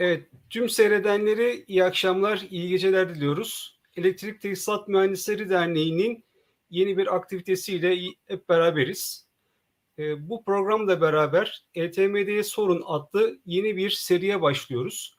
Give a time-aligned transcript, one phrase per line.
[0.00, 3.80] Evet, tüm seyredenlere iyi akşamlar, iyi geceler diliyoruz.
[3.96, 6.24] Elektrik Tesisat Mühendisleri Derneği'nin
[6.70, 9.26] yeni bir aktivitesiyle hep beraberiz.
[9.98, 15.16] Ee, bu programla beraber ETMD'ye Sorun adlı yeni bir seriye başlıyoruz.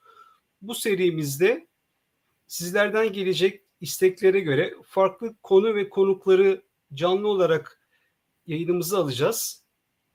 [0.62, 1.66] Bu serimizde
[2.46, 6.62] sizlerden gelecek isteklere göre farklı konu ve konukları
[6.94, 7.80] canlı olarak
[8.46, 9.64] yayınımıza alacağız.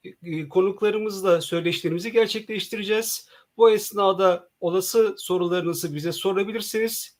[0.04, 3.30] Ee, konuklarımızla söyleşilerimizi gerçekleştireceğiz.
[3.58, 7.18] Bu esnada olası sorularınızı bize sorabilirsiniz.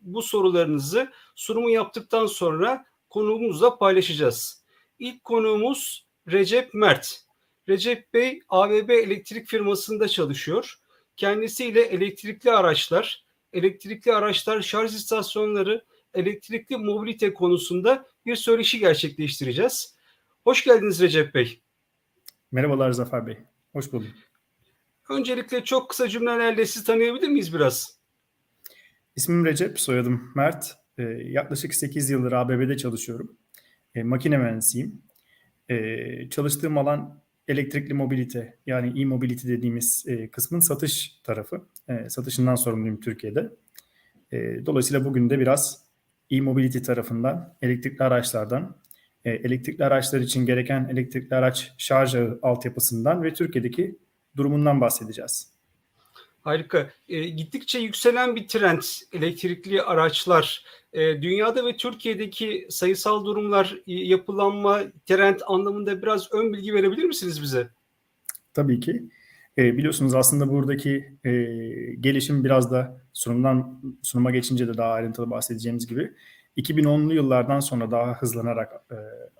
[0.00, 4.64] Bu sorularınızı sunumu yaptıktan sonra konuğumuzla paylaşacağız.
[4.98, 7.22] İlk konuğumuz Recep Mert.
[7.68, 10.80] Recep Bey ABB elektrik firmasında çalışıyor.
[11.16, 15.84] Kendisiyle elektrikli araçlar, elektrikli araçlar şarj istasyonları,
[16.14, 19.96] elektrikli mobilite konusunda bir söyleşi gerçekleştireceğiz.
[20.44, 21.60] Hoş geldiniz Recep Bey.
[22.52, 23.38] Merhabalar Zafer Bey.
[23.72, 24.25] Hoş bulduk.
[25.10, 27.98] Öncelikle çok kısa cümlelerle sizi tanıyabilir miyiz biraz?
[29.16, 30.74] İsmim Recep, soyadım Mert.
[30.98, 33.36] Ee, yaklaşık 8 yıldır ABB'de çalışıyorum.
[33.94, 35.02] Ee, makine mühendisiyim.
[35.68, 41.66] Ee, çalıştığım alan elektrikli mobilite yani e-mobility dediğimiz e, kısmın satış tarafı.
[41.88, 43.50] E, satışından sorumluyum Türkiye'de.
[44.32, 45.82] E, dolayısıyla bugün de biraz
[46.30, 48.76] e-mobility tarafından, elektrikli araçlardan,
[49.24, 53.98] e, elektrikli araçlar için gereken elektrikli araç şarj altyapısından ve Türkiye'deki
[54.36, 55.56] durumundan bahsedeceğiz.
[56.46, 56.90] Harika.
[57.08, 60.64] E, gittikçe yükselen bir trend elektrikli araçlar.
[60.92, 67.42] E, dünyada ve Türkiye'deki sayısal durumlar, e, yapılanma, trend anlamında biraz ön bilgi verebilir misiniz
[67.42, 67.68] bize?
[68.54, 69.02] Tabii ki.
[69.58, 71.30] E, biliyorsunuz aslında buradaki e,
[72.00, 76.12] gelişim biraz da sunumdan sunuma geçince de daha ayrıntılı bahsedeceğimiz gibi
[76.56, 78.96] 2010'lu yıllardan sonra daha hızlanarak e,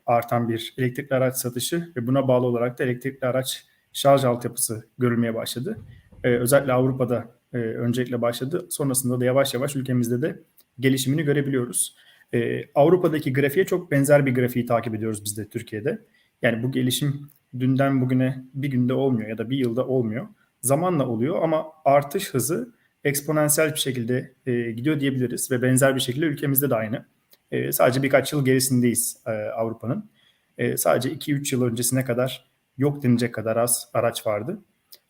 [0.07, 3.67] artan bir elektrikli araç satışı ve buna bağlı olarak da elektrikli araç
[3.97, 5.79] şarj altyapısı görülmeye başladı.
[6.25, 8.67] Ee, özellikle Avrupa'da e, öncelikle başladı.
[8.71, 10.43] Sonrasında da yavaş yavaş ülkemizde de
[10.81, 11.97] gelişimini görebiliyoruz.
[12.35, 15.99] Ee, Avrupa'daki grafiğe çok benzer bir grafiği takip ediyoruz biz de Türkiye'de.
[16.43, 20.27] Yani bu gelişim dünden bugüne bir günde olmuyor ya da bir yılda olmuyor.
[20.61, 26.27] Zamanla oluyor ama artış hızı eksponansiyel bir şekilde e, gidiyor diyebiliriz ve benzer bir şekilde
[26.27, 27.07] ülkemizde de aynı.
[27.51, 30.11] E, sadece birkaç yıl gerisindeyiz e, Avrupa'nın.
[30.59, 34.59] E, sadece 2-3 yıl öncesine kadar yok denilecek kadar az araç vardı.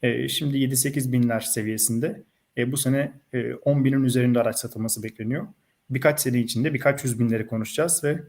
[0.03, 2.23] E, şimdi 7-8 binler seviyesinde.
[2.57, 5.47] E, bu sene e, 10 binin üzerinde araç satılması bekleniyor.
[5.91, 8.23] Birkaç sene içinde birkaç yüz binleri konuşacağız ve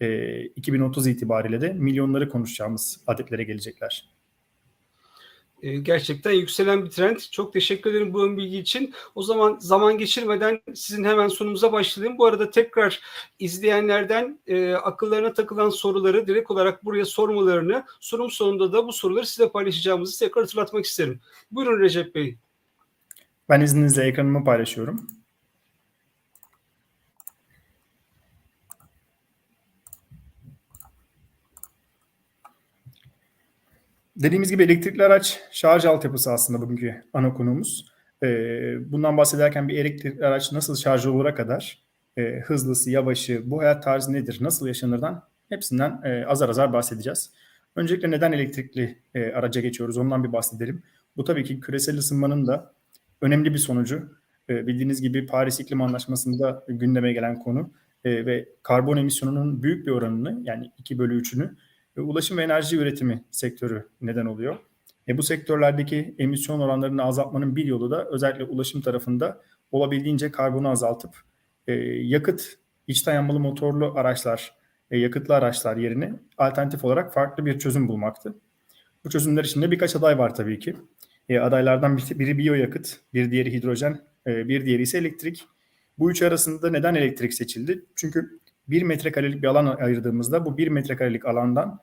[0.00, 4.08] e, 2030 itibariyle de milyonları konuşacağımız adetlere gelecekler.
[5.62, 7.18] Ee, gerçekten yükselen bir trend.
[7.30, 8.94] Çok teşekkür ederim bu ön bilgi için.
[9.14, 12.18] O zaman zaman geçirmeden sizin hemen sunumuza başlayalım.
[12.18, 13.00] Bu arada tekrar
[13.38, 19.48] izleyenlerden e, akıllarına takılan soruları direkt olarak buraya sormalarını, sunum sonunda da bu soruları size
[19.48, 21.20] paylaşacağımızı tekrar hatırlatmak isterim.
[21.50, 22.36] Buyurun Recep Bey.
[23.48, 25.06] Ben izninizle ekranımı paylaşıyorum.
[34.16, 37.92] Dediğimiz gibi elektrikli araç şarj altyapısı aslında bugünkü ana konumuz.
[38.22, 41.78] Ee, bundan bahsederken bir elektrikli araç nasıl şarj olura kadar
[42.16, 47.32] e, hızlısı, yavaşı, bu hayat tarzı nedir, nasıl yaşanırdan hepsinden e, azar azar bahsedeceğiz.
[47.76, 50.82] Öncelikle neden elektrikli e, araca geçiyoruz ondan bir bahsedelim.
[51.16, 52.72] Bu tabii ki küresel ısınmanın da
[53.20, 54.16] önemli bir sonucu.
[54.48, 57.72] E, bildiğiniz gibi Paris İklim Anlaşması'nda gündeme gelen konu
[58.04, 61.50] e, ve karbon emisyonunun büyük bir oranını yani 2 bölü 3'ünü
[61.96, 64.56] ulaşım ve enerji üretimi sektörü neden oluyor.
[65.08, 69.40] E, bu sektörlerdeki emisyon oranlarını azaltmanın bir yolu da özellikle ulaşım tarafında
[69.72, 71.16] olabildiğince karbonu azaltıp
[71.66, 72.58] e, yakıt
[72.88, 74.54] içten yanmalı motorlu araçlar,
[74.90, 78.34] e, yakıtlı araçlar yerine alternatif olarak farklı bir çözüm bulmaktı.
[79.04, 80.76] Bu çözümler içinde birkaç aday var tabii ki.
[81.28, 85.44] E, adaylardan biri biyoyakıt, bir diğeri hidrojen, e, bir diğeri ise elektrik.
[85.98, 87.84] Bu üç arasında neden elektrik seçildi?
[87.96, 91.80] Çünkü 1 metrekarelik bir alan ayırdığımızda bu 1 metrekarelik alandan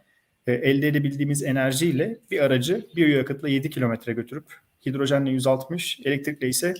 [0.48, 4.46] e, elde edebildiğimiz enerjiyle bir aracı biyoyakıtla 7 kilometre götürüp
[4.86, 6.74] hidrojenle 160, elektrikle ise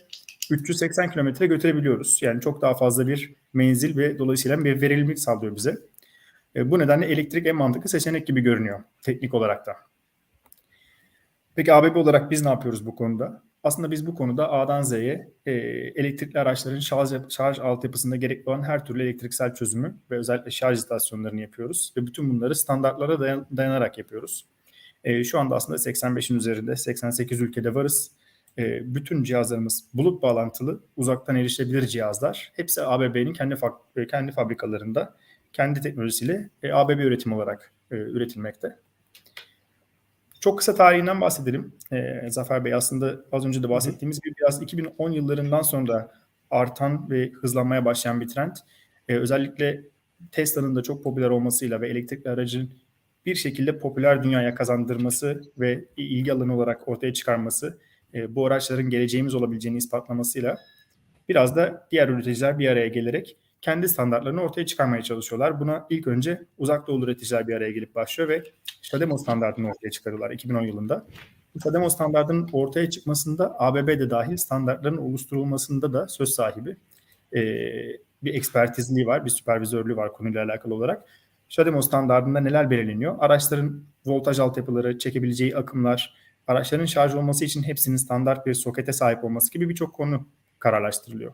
[0.50, 2.22] 380 kilometre götürebiliyoruz.
[2.22, 5.78] Yani çok daha fazla bir menzil ve dolayısıyla bir verimlilik sağlıyor bize.
[6.56, 9.76] E, bu nedenle elektrik en mantıklı seçenek gibi görünüyor teknik olarak da.
[11.56, 13.44] Peki ABB olarak biz ne yapıyoruz bu konuda?
[13.64, 18.86] Aslında biz bu konuda A'dan Z'ye e, elektrikli araçların şarj, şarj altyapısında gerekli olan her
[18.86, 21.94] türlü elektriksel çözümü ve özellikle şarj istasyonlarını yapıyoruz.
[21.98, 24.46] Ve bütün bunları standartlara dayan, dayanarak yapıyoruz.
[25.04, 28.12] E, şu anda aslında 85'in üzerinde 88 ülkede varız.
[28.58, 32.52] E, bütün cihazlarımız bulut bağlantılı, uzaktan erişebilir cihazlar.
[32.56, 33.56] Hepsi ABB'nin kendi,
[34.12, 35.16] kendi fabrikalarında,
[35.54, 38.76] kendi teknolojisiyle e, ABB üretim olarak e, üretilmekte.
[40.40, 41.74] Çok kısa tarihinden bahsedelim.
[41.92, 46.12] Ee, Zafer Bey aslında az önce de bahsettiğimiz gibi biraz 2010 yıllarından sonra
[46.52, 48.56] artan ve hızlanmaya başlayan bir trend.
[49.08, 49.84] Ee, özellikle
[50.32, 52.74] Tesla'nın da çok popüler olmasıyla ve elektrikli aracın
[53.26, 57.80] bir şekilde popüler dünyaya kazandırması ve ilgi alanı olarak ortaya çıkarması,
[58.14, 60.58] e, bu araçların geleceğimiz olabileceğini ispatlamasıyla
[61.30, 65.60] biraz da diğer üreticiler bir araya gelerek kendi standartlarını ortaya çıkarmaya çalışıyorlar.
[65.60, 68.44] Buna ilk önce uzak doğulu üreticiler bir araya gelip başlıyor ve
[68.82, 71.06] Şademo standartını ortaya çıkarıyorlar 2010 yılında.
[71.56, 76.78] Bu Şademo standartının ortaya çıkmasında ABB de dahil standartların oluşturulmasında da söz sahibi
[77.36, 77.42] e,
[78.24, 81.06] bir ekspertizliği var, bir süpervizörlüğü var konuyla alakalı olarak.
[81.50, 83.16] Şademo standartında neler belirleniyor?
[83.20, 86.16] Araçların voltaj altyapıları, çekebileceği akımlar,
[86.48, 90.28] araçların şarj olması için hepsinin standart bir sokete sahip olması gibi birçok konu
[90.60, 91.34] kararlaştırılıyor.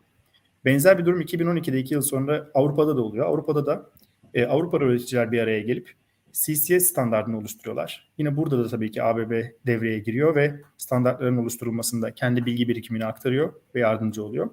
[0.66, 3.26] Benzer bir durum 2012'de 2 yıl sonra Avrupa'da da oluyor.
[3.26, 3.90] Avrupa'da da
[4.34, 5.94] e, Avrupa üreticiler bir araya gelip
[6.32, 8.12] CCS standartını oluşturuyorlar.
[8.18, 13.54] Yine burada da tabii ki ABB devreye giriyor ve standartların oluşturulmasında kendi bilgi birikimini aktarıyor
[13.76, 14.50] ve yardımcı oluyor.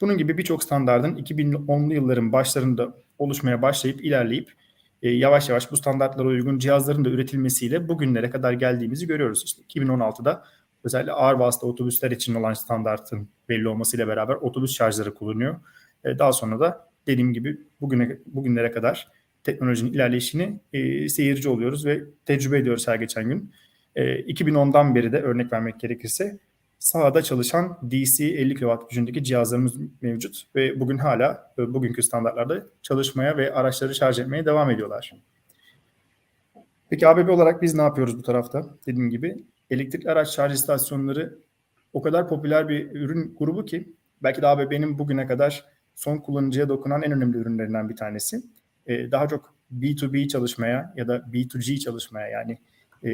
[0.00, 4.52] Bunun gibi birçok standartın 2010'lu yılların başlarında oluşmaya başlayıp ilerleyip
[5.02, 9.42] e, yavaş yavaş bu standartlara uygun cihazların da üretilmesiyle bugünlere kadar geldiğimizi görüyoruz.
[9.44, 10.44] İşte 2016'da
[10.84, 15.60] özellikle ağır vasıta otobüsler için olan standartın belli olmasıyla beraber otobüs şarjları kullanıyor.
[16.04, 19.08] E, daha sonra da dediğim gibi bugüne bugünlere kadar
[19.44, 23.52] teknolojinin ilerleyişini e, seyirci oluyoruz ve tecrübe ediyoruz her geçen gün.
[23.96, 26.38] E, 2010'dan beri de örnek vermek gerekirse
[26.78, 33.36] sahada çalışan DC 50 kW gücündeki cihazlarımız mevcut ve bugün hala e, bugünkü standartlarda çalışmaya
[33.36, 35.12] ve araçları şarj etmeye devam ediyorlar.
[36.90, 38.64] Peki ABB olarak biz ne yapıyoruz bu tarafta?
[38.86, 41.38] Dediğim gibi elektrikli araç şarj istasyonları
[41.92, 45.64] o kadar popüler bir ürün grubu ki belki de ABB'nin bugüne kadar
[45.94, 48.42] son kullanıcıya dokunan en önemli ürünlerinden bir tanesi.
[48.86, 52.58] Ee, daha çok B2B çalışmaya ya da B2G çalışmaya yani
[53.04, 53.10] e,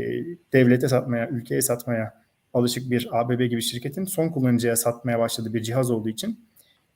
[0.53, 2.23] devlete satmaya, ülkeye satmaya
[2.55, 6.41] alışık bir ABB gibi şirketin son kullanıcıya satmaya başladığı bir cihaz olduğu için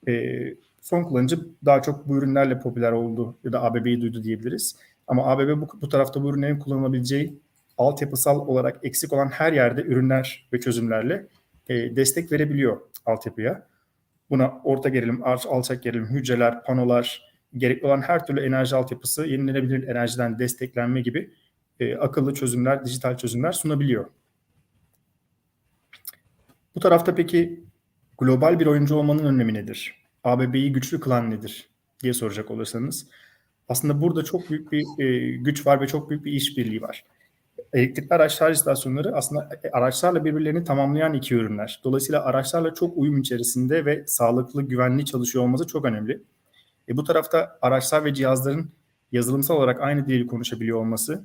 [0.09, 0.35] e,
[0.81, 4.77] son kullanıcı daha çok bu ürünlerle popüler oldu ya da ABB'yi duydu diyebiliriz.
[5.07, 7.41] Ama ABB bu, bu tarafta bu ürünlerin kullanılabileceği
[7.81, 11.27] altyapısal olarak eksik olan her yerde ürünler ve çözümlerle
[11.69, 13.67] e, destek verebiliyor altyapıya.
[14.31, 20.39] Buna orta gerilim, alçak gerilim, hücreler, panolar, gerekli olan her türlü enerji altyapısı, yenilenebilir enerjiden
[20.39, 21.31] desteklenme gibi
[21.81, 24.07] e, akıllı çözümler, dijital çözümler sunabiliyor.
[26.75, 27.65] Bu tarafta peki
[28.19, 29.95] global bir oyuncu olmanın önemi nedir?
[30.25, 31.69] ABB'yi güçlü kılan nedir
[32.03, 33.07] diye soracak olursanız.
[33.69, 37.05] Aslında burada çok büyük bir e, güç var ve çok büyük bir işbirliği var.
[37.73, 41.81] Elektrikli araç şarj istasyonları aslında araçlarla birbirlerini tamamlayan iki ürünler.
[41.85, 46.23] Dolayısıyla araçlarla çok uyum içerisinde ve sağlıklı, güvenli çalışıyor olması çok önemli.
[46.89, 48.71] E, bu tarafta araçlar ve cihazların
[49.13, 51.25] yazılımsal olarak aynı dili konuşabiliyor olması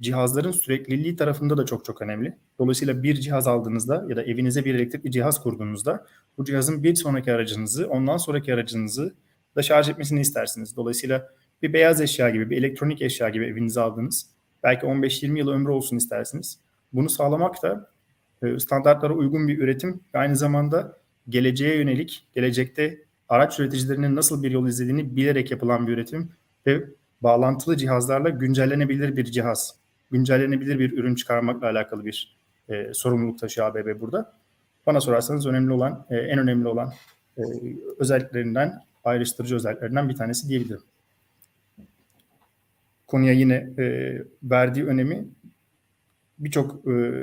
[0.00, 2.36] cihazların sürekliliği tarafında da çok çok önemli.
[2.58, 6.06] Dolayısıyla bir cihaz aldığınızda ya da evinize bir elektrikli cihaz kurduğunuzda
[6.38, 9.14] bu cihazın bir sonraki aracınızı, ondan sonraki aracınızı
[9.56, 10.76] da şarj etmesini istersiniz.
[10.76, 11.28] Dolayısıyla
[11.62, 14.37] bir beyaz eşya gibi, bir elektronik eşya gibi evinize aldınız.
[14.62, 16.58] Belki 15-20 yıl ömrü olsun istersiniz.
[16.92, 17.90] Bunu sağlamak da
[18.42, 20.96] e, standartlara uygun bir üretim ve aynı zamanda
[21.28, 26.32] geleceğe yönelik, gelecekte araç üreticilerinin nasıl bir yol izlediğini bilerek yapılan bir üretim
[26.66, 26.84] ve
[27.20, 29.78] bağlantılı cihazlarla güncellenebilir bir cihaz
[30.10, 32.36] güncellenebilir bir ürün çıkarmakla alakalı bir
[32.68, 34.32] e, sorumluluk taşıyor ABB burada.
[34.86, 36.92] Bana sorarsanız önemli olan, e, en önemli olan
[37.38, 37.42] e,
[37.98, 40.82] özelliklerinden, ayrıştırıcı özelliklerinden bir tanesi diyebilirim.
[43.08, 45.28] Konuya yine e, verdiği önemi
[46.38, 47.22] birçok e,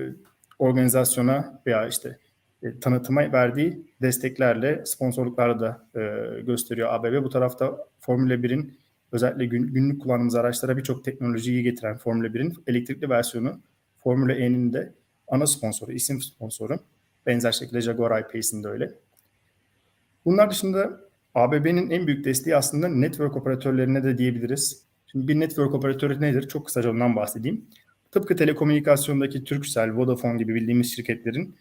[0.60, 2.18] organizasyona veya işte
[2.64, 7.24] e, tanıtıma verdiği desteklerle, sponsorluklarla da e, gösteriyor ABB.
[7.24, 8.78] Bu tarafta Formula 1'in
[9.12, 13.60] özellikle gün, günlük kullandığımız araçlara birçok teknolojiyi getiren Formula 1'in elektrikli versiyonu
[14.04, 14.94] Formula E'nin de
[15.28, 16.80] ana sponsoru, isim sponsoru.
[17.26, 18.92] Benzer şekilde Jaguar I-Pace'in de öyle.
[20.26, 21.02] Bunlar dışında
[21.36, 24.85] ABB'nin en büyük desteği aslında network operatörlerine de diyebiliriz.
[25.16, 26.48] Şimdi bir network operatörü nedir?
[26.48, 27.66] Çok kısaca ondan bahsedeyim.
[28.12, 31.56] Tıpkı telekomünikasyondaki Turkcell, Vodafone gibi bildiğimiz şirketlerin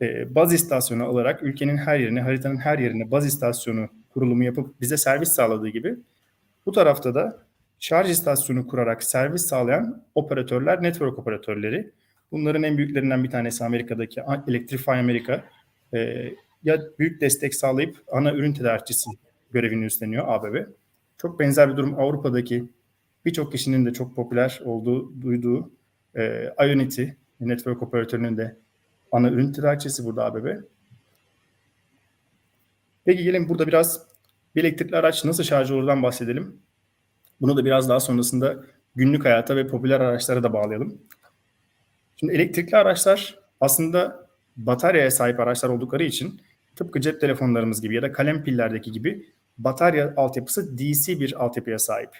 [0.00, 4.96] e, baz istasyonu alarak ülkenin her yerine, haritanın her yerine baz istasyonu kurulumu yapıp bize
[4.96, 5.96] servis sağladığı gibi
[6.66, 7.42] bu tarafta da
[7.78, 11.90] şarj istasyonu kurarak servis sağlayan operatörler, network operatörleri.
[12.32, 15.44] Bunların en büyüklerinden bir tanesi Amerika'daki Electrify America.
[15.94, 19.10] Ee, ya büyük destek sağlayıp ana ürün tedarikçisi
[19.52, 20.56] görevini üstleniyor ABB.
[21.18, 22.64] Çok benzer bir durum Avrupa'daki
[23.24, 25.70] birçok kişinin de çok popüler olduğu, duyduğu
[26.16, 27.04] e, Ionity
[27.40, 28.56] network operatörünün de
[29.12, 30.46] ana ürün tedarikçisi burada ABB.
[33.04, 34.06] Peki gelin burada biraz
[34.56, 36.60] bir elektrikli araç nasıl şarj olurdan bahsedelim.
[37.40, 38.64] Bunu da biraz daha sonrasında
[38.96, 40.98] günlük hayata ve popüler araçlara da bağlayalım.
[42.16, 44.26] Şimdi elektrikli araçlar aslında
[44.56, 46.40] bataryaya sahip araçlar oldukları için
[46.76, 49.26] tıpkı cep telefonlarımız gibi ya da kalem pillerdeki gibi
[49.58, 52.10] batarya altyapısı DC bir altyapıya sahip.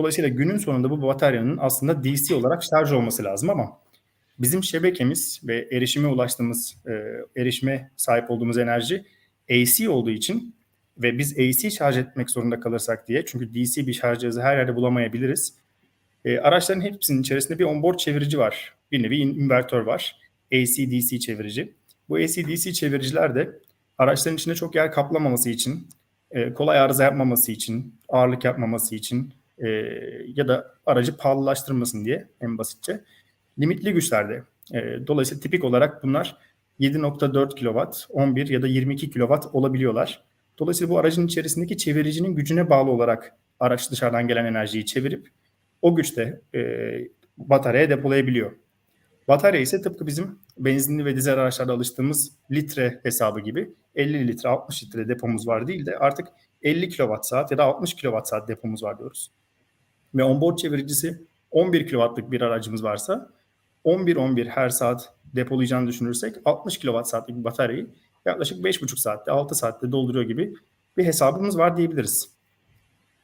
[0.00, 3.78] Dolayısıyla günün sonunda bu bataryanın aslında DC olarak şarj olması lazım ama
[4.38, 6.92] bizim şebekemiz ve erişime ulaştığımız, e,
[7.40, 9.04] erişime sahip olduğumuz enerji
[9.50, 10.54] AC olduğu için
[10.98, 14.76] ve biz AC şarj etmek zorunda kalırsak diye çünkü DC bir şarj cihazı her yerde
[14.76, 15.54] bulamayabiliriz.
[16.24, 18.74] E, araçların hepsinin içerisinde bir onboard çevirici var.
[18.92, 20.16] Bir nevi invertör var.
[20.52, 21.74] AC-DC çevirici.
[22.08, 23.50] Bu AC-DC çeviriciler de
[23.98, 25.88] araçların içinde çok yer kaplamaması için,
[26.30, 29.68] e, kolay arıza yapmaması için, ağırlık yapmaması için e,
[30.26, 33.00] ya da aracı pahalılaştırmasın diye en basitçe
[33.58, 34.42] limitli güçlerde.
[34.74, 36.36] E, dolayısıyla tipik olarak bunlar
[36.80, 40.24] 7.4 kW, 11 ya da 22 kW olabiliyorlar.
[40.58, 45.28] Dolayısıyla bu aracın içerisindeki çeviricinin gücüne bağlı olarak araç dışarıdan gelen enerjiyi çevirip
[45.82, 46.60] o güçte e,
[47.38, 48.52] bataryaya depolayabiliyor.
[49.28, 54.84] Batarya ise tıpkı bizim benzinli ve dizel araçlarda alıştığımız litre hesabı gibi 50 litre 60
[54.84, 56.28] litre depomuz var değil de artık
[56.62, 59.30] 50 kWh ya da 60 kWh depomuz var diyoruz.
[60.14, 63.30] Ve onboard çeviricisi 11 kW'lık bir aracımız varsa
[63.84, 67.86] 11-11 her saat depolayacağını düşünürsek 60 kWh saatlik bir bataryayı
[68.24, 70.54] yaklaşık 5,5 saatte 6 saatte dolduruyor gibi
[70.96, 72.30] bir hesabımız var diyebiliriz.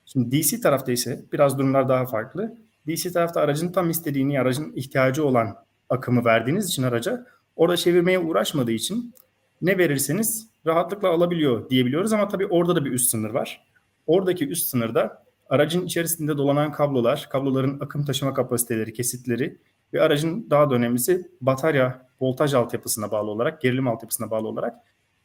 [0.07, 2.57] Şimdi DC tarafta ise biraz durumlar daha farklı.
[2.87, 5.57] DC tarafta aracın tam istediğini, aracın ihtiyacı olan
[5.89, 7.27] akımı verdiğiniz için araca
[7.57, 9.15] orada çevirmeye uğraşmadığı için
[9.63, 13.67] ne verirseniz rahatlıkla alabiliyor diyebiliyoruz ama tabii orada da bir üst sınır var.
[14.07, 19.59] Oradaki üst sınırda aracın içerisinde dolanan kablolar, kabloların akım taşıma kapasiteleri, kesitleri
[19.93, 24.75] ve aracın daha da önemlisi batarya voltaj altyapısına bağlı olarak, gerilim altyapısına bağlı olarak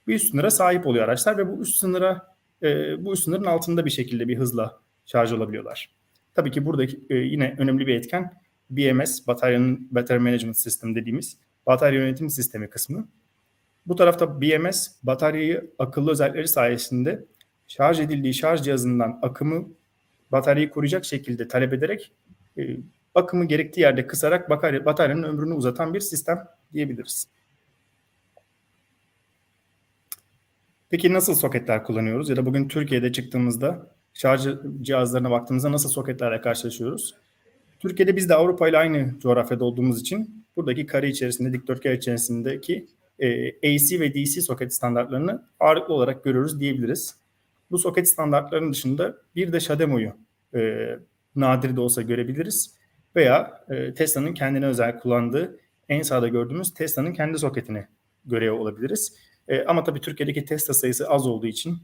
[0.07, 3.85] bir üst sınıra sahip oluyor araçlar ve bu üst sınıra e, bu üst sınırın altında
[3.85, 5.95] bir şekilde bir hızla şarj olabiliyorlar.
[6.33, 8.33] Tabii ki buradaki e, yine önemli bir etken
[8.69, 13.07] BMS, bataryanın Battery Management System dediğimiz batarya yönetim sistemi kısmı.
[13.85, 17.25] Bu tarafta BMS bataryayı akıllı özellikleri sayesinde
[17.67, 19.67] şarj edildiği şarj cihazından akımı
[20.31, 22.11] bataryayı koruyacak şekilde talep ederek
[22.57, 22.77] e,
[23.15, 27.27] akımı gerektiği yerde kısarak batarya, bataryanın ömrünü uzatan bir sistem diyebiliriz.
[30.89, 34.47] Peki nasıl soketler kullanıyoruz ya da bugün Türkiye'de çıktığımızda şarj
[34.81, 37.15] cihazlarına baktığımızda nasıl soketlerle karşılaşıyoruz?
[37.79, 42.87] Türkiye'de biz de Avrupa ile aynı coğrafyada olduğumuz için buradaki kare içerisinde, dikdörtgen içerisindeki
[43.19, 47.20] e, AC ve DC soket standartlarını ağırlıklı olarak görüyoruz diyebiliriz.
[47.71, 50.13] Bu soket standartlarının dışında bir de Shademo'yu
[50.55, 50.89] e,
[51.35, 52.75] nadir de olsa görebiliriz.
[53.15, 55.59] Veya e, Tesla'nın kendine özel kullandığı
[55.89, 57.87] en sağda gördüğümüz Tesla'nın kendi soketini
[58.25, 59.15] görüyor olabiliriz.
[59.47, 61.77] E, ama tabii Türkiye'deki Tesla sayısı az olduğu için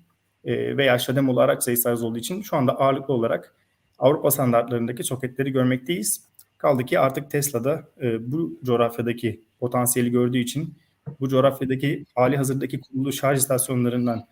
[0.46, 3.56] e, veya Shademo'lu araç sayısı az olduğu için şu anda ağırlıklı olarak
[4.00, 6.27] Avrupa standartlarındaki soketleri görmekteyiz.
[6.58, 10.77] Kaldı ki artık Tesla'da e, bu coğrafyadaki potansiyeli gördüğü için
[11.20, 14.27] bu coğrafyadaki hali hazırdaki kurulu şarj istasyonlarından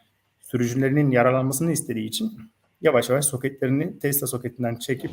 [0.55, 2.31] sürücülerinin yararlanmasını istediği için
[2.81, 5.11] yavaş yavaş soketlerini Tesla soketinden çekip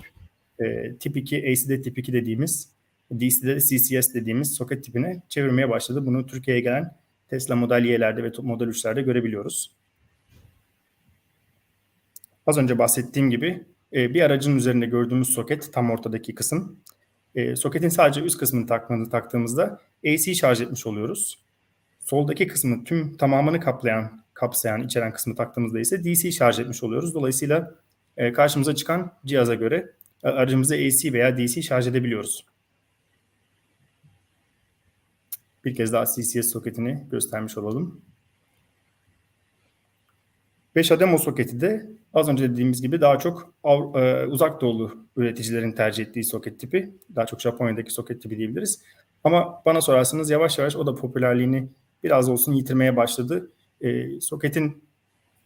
[0.59, 2.69] e, tip 2, AC'de tip 2 dediğimiz
[3.13, 6.07] DC'de de CCS dediğimiz soket tipine çevirmeye başladı.
[6.07, 6.97] Bunu Türkiye'ye gelen
[7.29, 9.77] Tesla Model Y'lerde ve Model 3'lerde görebiliyoruz.
[12.47, 16.81] Az önce bahsettiğim gibi e, bir aracın üzerinde gördüğümüz soket tam ortadaki kısım.
[17.35, 21.45] E, soketin sadece üst kısmını takmanı taktığımızda AC şarj etmiş oluyoruz.
[22.01, 27.15] Soldaki kısmı tüm tamamını kaplayan, kapsayan, içeren kısmı taktığımızda ise DC şarj etmiş oluyoruz.
[27.15, 27.75] Dolayısıyla
[28.17, 32.47] e, karşımıza çıkan cihaza göre aracımızı AC veya DC şarj edebiliyoruz.
[35.65, 38.01] Bir kez daha CCS soketini göstermiş olalım.
[40.77, 43.55] 5 Ademo soketi de az önce dediğimiz gibi daha çok
[43.95, 46.95] e, uzak doğulu üreticilerin tercih ettiği soket tipi.
[47.17, 48.83] Daha çok Japonya'daki soket tipi diyebiliriz.
[49.25, 51.69] Ama bana sorarsanız yavaş yavaş o da popülerliğini
[52.03, 53.51] biraz olsun yitirmeye başladı.
[53.83, 54.85] E, soketin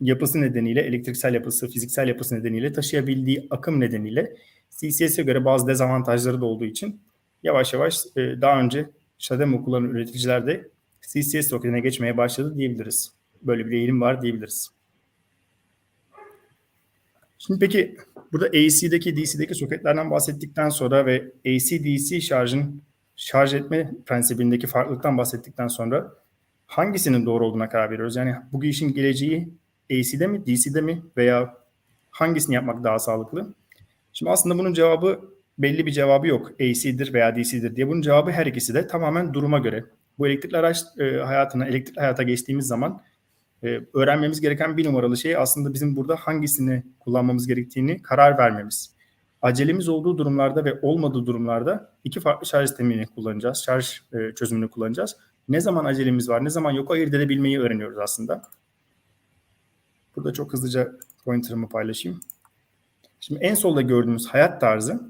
[0.00, 4.36] yapısı nedeniyle, elektriksel yapısı, fiziksel yapısı nedeniyle, taşıyabildiği akım nedeniyle
[4.70, 7.00] CCS'e göre bazı dezavantajları da olduğu için
[7.42, 10.68] yavaş yavaş e, daha önce Shademo kullanan üreticiler de
[11.00, 13.12] CCS soketine geçmeye başladı diyebiliriz.
[13.42, 14.70] Böyle bir eğilim var diyebiliriz.
[17.38, 17.96] Şimdi peki
[18.32, 22.82] burada AC'deki DC'deki soketlerden bahsettikten sonra ve AC-DC şarjın
[23.16, 26.12] şarj etme prensibindeki farklılıktan bahsettikten sonra
[26.66, 28.16] hangisinin doğru olduğuna karar veriyoruz?
[28.16, 29.48] Yani bu işin geleceği
[29.90, 31.54] AC'de mi, DC'de mi veya
[32.10, 33.54] hangisini yapmak daha sağlıklı?
[34.12, 35.20] Şimdi aslında bunun cevabı
[35.58, 36.50] belli bir cevabı yok.
[36.60, 37.88] AC'dir veya DC'dir diye.
[37.88, 39.84] Bunun cevabı her ikisi de tamamen duruma göre.
[40.18, 43.02] Bu elektrikli araç e, hayatına, elektrikli hayata geçtiğimiz zaman
[43.64, 48.96] e, öğrenmemiz gereken bir numaralı şey aslında bizim burada hangisini kullanmamız gerektiğini karar vermemiz.
[49.42, 53.62] acelemiz olduğu durumlarda ve olmadığı durumlarda iki farklı şarj sistemini kullanacağız.
[53.66, 55.16] Şarj e, çözümünü kullanacağız.
[55.48, 58.42] Ne zaman acelemiz var, ne zaman yok ayırt edebilmeyi öğreniyoruz aslında.
[60.16, 60.92] Burada çok hızlıca
[61.24, 62.20] pointer'ımı paylaşayım.
[63.20, 65.00] Şimdi en solda gördüğümüz hayat tarzı,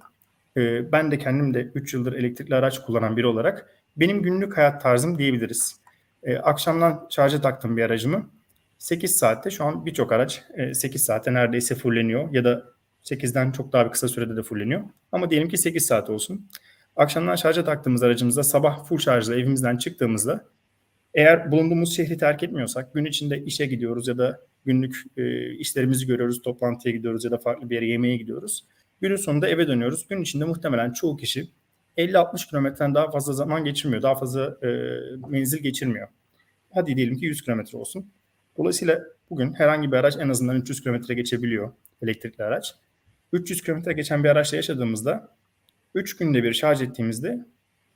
[0.57, 4.83] e, ben de kendim de 3 yıldır elektrikli araç kullanan biri olarak benim günlük hayat
[4.83, 5.81] tarzım diyebiliriz.
[6.23, 8.31] E, akşamdan şarja taktım bir aracımı.
[8.78, 12.64] 8 saatte şu an birçok araç e, 8 saatte neredeyse fulleniyor ya da
[13.05, 14.83] 8'den çok daha bir kısa sürede de fulleniyor.
[15.12, 16.49] Ama diyelim ki 8 saat olsun.
[16.97, 20.45] Akşamdan şarja taktığımız aracımızda sabah full şarjla evimizden çıktığımızda
[21.15, 26.43] eğer bulunduğumuz şehri terk etmiyorsak gün içinde işe gidiyoruz ya da günlük e, işlerimizi görüyoruz,
[26.43, 28.65] toplantıya gidiyoruz ya da farklı bir yere yemeğe gidiyoruz.
[29.00, 30.09] Günün sonunda eve dönüyoruz.
[30.09, 31.50] Gün içinde muhtemelen çoğu kişi
[31.99, 34.03] 50-60 kilometreden daha fazla zaman geçirmiyor.
[34.03, 34.69] Daha fazla e,
[35.29, 36.09] menzil geçirmiyor.
[36.71, 38.11] Hadi diyelim ki 100 kilometre olsun.
[38.59, 41.73] Dolayısıyla bugün herhangi bir araç en azından 300 kilometre geçebiliyor
[42.03, 42.75] elektrikli araç.
[43.33, 45.36] 300 kilometre geçen bir araçla yaşadığımızda
[45.97, 47.47] 3 günde bir şarj ettiğimizde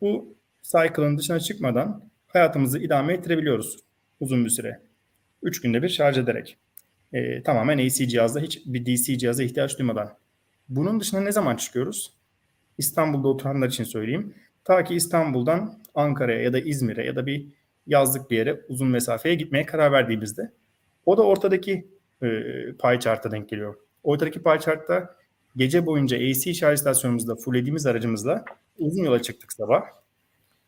[0.00, 3.76] bu cycle'ın dışına çıkmadan hayatımızı idame ettirebiliyoruz
[4.21, 4.80] uzun bir süre.
[5.42, 6.59] 3 günde bir şarj ederek.
[7.12, 10.16] Ee, tamamen AC cihazda hiç bir DC cihaza ihtiyaç duymadan.
[10.69, 12.14] Bunun dışında ne zaman çıkıyoruz?
[12.78, 14.35] İstanbul'da oturanlar için söyleyeyim.
[14.64, 17.47] Ta ki İstanbul'dan Ankara'ya ya da İzmir'e ya da bir
[17.87, 20.52] yazlık bir yere uzun mesafeye gitmeye karar verdiğimizde
[21.07, 21.88] o da ortadaki
[22.23, 22.28] e,
[22.83, 23.75] pie chart'a denk geliyor.
[24.02, 25.20] Ortadaki pie chart'ta
[25.57, 28.45] gece boyunca AC şarj istasyonumuzda fullediğimiz aracımızla
[28.78, 29.83] uzun yola çıktık sabah.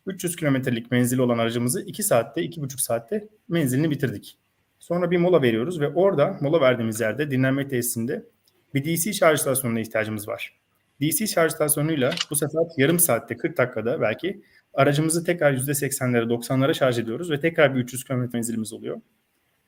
[0.05, 4.37] 300 kilometrelik menzili olan aracımızı 2 saatte, 2,5 saatte menzilini bitirdik.
[4.79, 8.25] Sonra bir mola veriyoruz ve orada mola verdiğimiz yerde dinlenme tesisinde
[8.73, 10.59] bir DC şarj istasyonuna ihtiyacımız var.
[11.01, 14.41] DC şarj istasyonuyla bu sefer yarım saatte 40 dakikada belki
[14.73, 19.01] aracımızı tekrar %80'lere 90'lara şarj ediyoruz ve tekrar bir 300 km menzilimiz oluyor.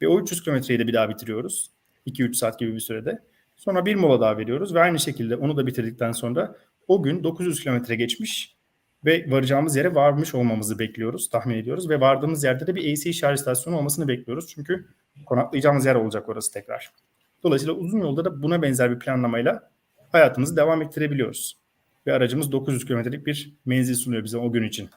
[0.02, 1.72] Ve o 300 kilometreyi de bir daha bitiriyoruz.
[2.08, 3.20] 2-3 saat gibi bir sürede.
[3.58, 6.56] Sonra bir mola daha veriyoruz ve aynı şekilde onu da bitirdikten sonra
[6.88, 8.56] o gün 900 kilometre geçmiş
[9.06, 11.90] ve varacağımız yere varmış olmamızı bekliyoruz, tahmin ediyoruz.
[11.90, 14.48] Ve vardığımız yerde de bir AC şarj istasyonu olmasını bekliyoruz.
[14.48, 14.88] Çünkü
[15.26, 16.92] konaklayacağımız yer olacak orası tekrar.
[17.44, 19.70] Dolayısıyla uzun yolda da buna benzer bir planlamayla
[20.12, 21.58] hayatımızı devam ettirebiliyoruz.
[22.08, 24.90] Ve aracımız 900 kilometrelik bir menzil sunuyor bize o gün için.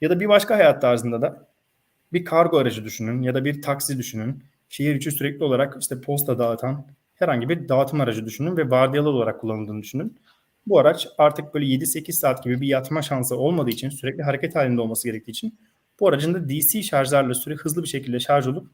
[0.00, 1.46] Ya da bir başka hayat tarzında da
[2.12, 4.44] bir kargo aracı düşünün ya da bir taksi düşünün.
[4.68, 6.86] Şehir içi sürekli olarak işte posta dağıtan
[7.16, 10.18] herhangi bir dağıtım aracı düşünün ve vardiyalı olarak kullanıldığını düşünün.
[10.66, 14.80] Bu araç artık böyle 7-8 saat gibi bir yatma şansı olmadığı için sürekli hareket halinde
[14.80, 15.58] olması gerektiği için
[16.00, 18.66] bu aracın da DC şarjlarla sürekli hızlı bir şekilde şarj olup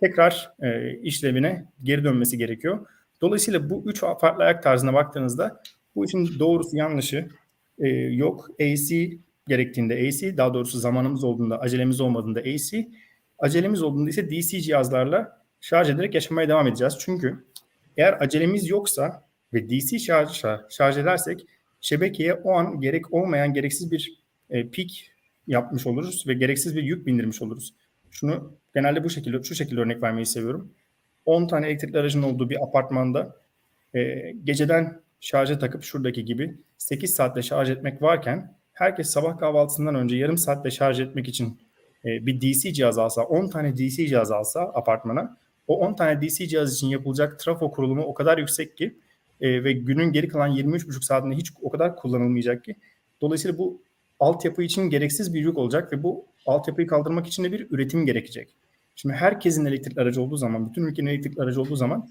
[0.00, 2.86] tekrar e, işlevine geri dönmesi gerekiyor.
[3.20, 5.62] Dolayısıyla bu üç farklı ayak tarzına baktığınızda
[5.94, 7.28] bu için doğrusu yanlışı
[7.78, 8.48] e, yok.
[8.60, 12.88] AC gerektiğinde AC, daha doğrusu zamanımız olduğunda, acelemiz olmadığında AC,
[13.38, 16.96] acelemiz olduğunda ise DC cihazlarla şarj ederek yaşamaya devam edeceğiz.
[17.00, 17.44] Çünkü
[18.00, 21.46] eğer acelemiz yoksa ve DC şarjla şarj edersek
[21.80, 25.12] şebekeye o an gerek olmayan gereksiz bir e, pik
[25.46, 27.74] yapmış oluruz ve gereksiz bir yük bindirmiş oluruz.
[28.10, 30.72] Şunu genelde bu şekilde şu şekilde örnek vermeyi seviyorum.
[31.26, 33.36] 10 tane elektrikli aracın olduğu bir apartmanda
[33.94, 40.16] e, geceden şarja takıp şuradaki gibi 8 saatte şarj etmek varken herkes sabah kahvaltısından önce
[40.16, 41.60] yarım saatte şarj etmek için
[42.04, 45.36] e, bir DC cihaz alsa, 10 tane DC cihaz alsa apartmana
[45.70, 48.98] o 10 tane DC cihaz için yapılacak trafo kurulumu o kadar yüksek ki
[49.40, 52.76] e, ve günün geri kalan 23,5 saatinde hiç o kadar kullanılmayacak ki.
[53.20, 53.82] Dolayısıyla bu
[54.20, 58.54] altyapı için gereksiz bir yük olacak ve bu altyapıyı kaldırmak için de bir üretim gerekecek.
[58.96, 62.08] Şimdi herkesin elektrikli aracı olduğu zaman, bütün ülkenin elektrikli aracı olduğu zaman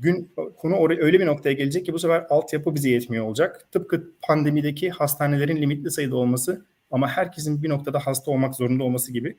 [0.00, 3.68] gün konu oraya öyle bir noktaya gelecek ki bu sefer altyapı bize yetmiyor olacak.
[3.72, 9.36] Tıpkı pandemideki hastanelerin limitli sayıda olması ama herkesin bir noktada hasta olmak zorunda olması gibi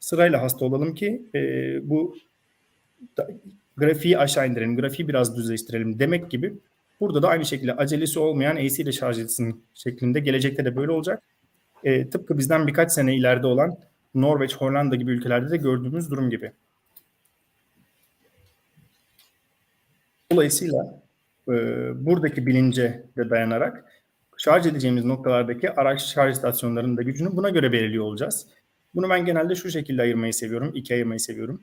[0.00, 1.40] sırayla hasta olalım ki e,
[1.90, 2.16] bu
[3.76, 6.54] grafiği aşağı indirelim, grafiği biraz düzleştirelim demek gibi.
[7.00, 11.22] Burada da aynı şekilde acelesi olmayan AC ile şarj etsin şeklinde gelecekte de böyle olacak.
[11.84, 13.78] E, tıpkı bizden birkaç sene ileride olan
[14.14, 16.52] Norveç, Hollanda gibi ülkelerde de gördüğümüz durum gibi.
[20.32, 21.02] Dolayısıyla
[21.48, 21.52] e,
[22.06, 23.84] buradaki bilince de dayanarak
[24.36, 28.46] şarj edeceğimiz noktalardaki araç şarj istasyonlarının da gücünü buna göre belirliyor olacağız.
[28.94, 31.62] Bunu ben genelde şu şekilde ayırmayı seviyorum, iki ayırmayı seviyorum.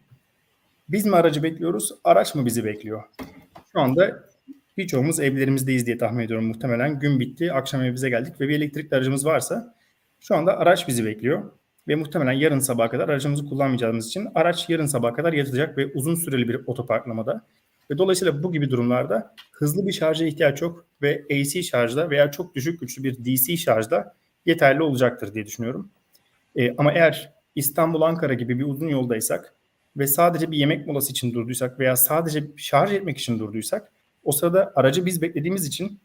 [0.90, 3.04] Biz mi aracı bekliyoruz, araç mı bizi bekliyor?
[3.72, 4.24] Şu anda
[4.78, 7.00] birçoğumuz evlerimizdeyiz diye tahmin ediyorum muhtemelen.
[7.00, 9.76] Gün bitti, akşam evimize geldik ve bir elektrikli aracımız varsa
[10.20, 11.52] şu anda araç bizi bekliyor.
[11.88, 16.16] Ve muhtemelen yarın sabaha kadar aracımızı kullanmayacağımız için araç yarın sabaha kadar yatacak ve uzun
[16.16, 17.46] süreli bir otoparklamada.
[17.92, 22.56] Ve dolayısıyla bu gibi durumlarda hızlı bir şarja ihtiyaç yok ve AC şarjda veya çok
[22.56, 24.16] düşük güçlü bir DC şarjda
[24.46, 25.92] yeterli olacaktır diye düşünüyorum.
[26.56, 29.56] E, ama eğer İstanbul, Ankara gibi bir uzun yoldaysak
[29.98, 33.92] ve sadece bir yemek molası için durduysak veya sadece şarj etmek için durduysak
[34.24, 36.00] O sırada aracı biz beklediğimiz için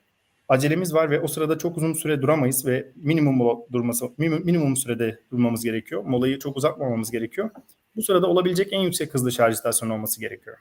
[0.48, 5.64] acelemiz var ve o sırada çok uzun süre duramayız ve minimum durması minimum sürede durmamız
[5.64, 6.04] gerekiyor.
[6.04, 7.50] Molayı çok uzatmamamız gerekiyor.
[7.96, 10.56] Bu sırada olabilecek en yüksek hızlı şarj istasyonu olması gerekiyor.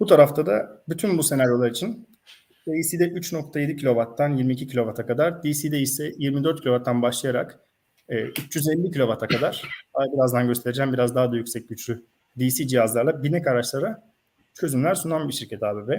[0.00, 2.08] Bu tarafta da bütün bu senaryolar için
[2.68, 7.60] AC'de 3.7 kW'tan 22 kW'a kadar, DC'de ise 24 kW'tan başlayarak
[8.08, 9.68] e, 350 kW'a kadar,
[10.12, 12.02] birazdan göstereceğim biraz daha da yüksek güçlü
[12.38, 14.02] DC cihazlarla binek araçlara
[14.54, 15.90] çözümler sunan bir şirket ABB.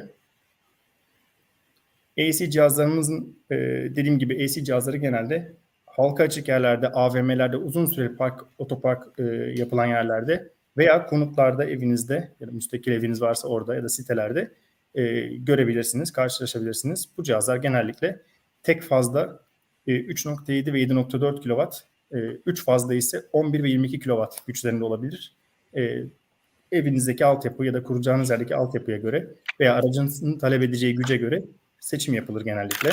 [2.19, 3.55] AC cihazlarımızın e,
[3.95, 5.53] dediğim gibi AC cihazları genelde
[5.85, 9.23] halka açık yerlerde, AVM'lerde, uzun süreli park, otopark e,
[9.55, 14.51] yapılan yerlerde veya konutlarda evinizde ya da müstakil eviniz varsa orada ya da sitelerde
[14.95, 17.09] e, görebilirsiniz, karşılaşabilirsiniz.
[17.17, 18.21] Bu cihazlar genellikle
[18.63, 19.39] tek fazla
[19.87, 21.75] e, 3.7 ve 7.4 kW,
[22.45, 25.35] 3 fazla ise 11 ve 22 kW güçlerinde olabilir.
[25.77, 26.03] E,
[26.71, 29.27] evinizdeki altyapı ya da kuracağınız yerdeki altyapıya göre
[29.59, 31.43] veya aracınızın talep edeceği güce göre
[31.79, 32.89] seçim yapılır genellikle.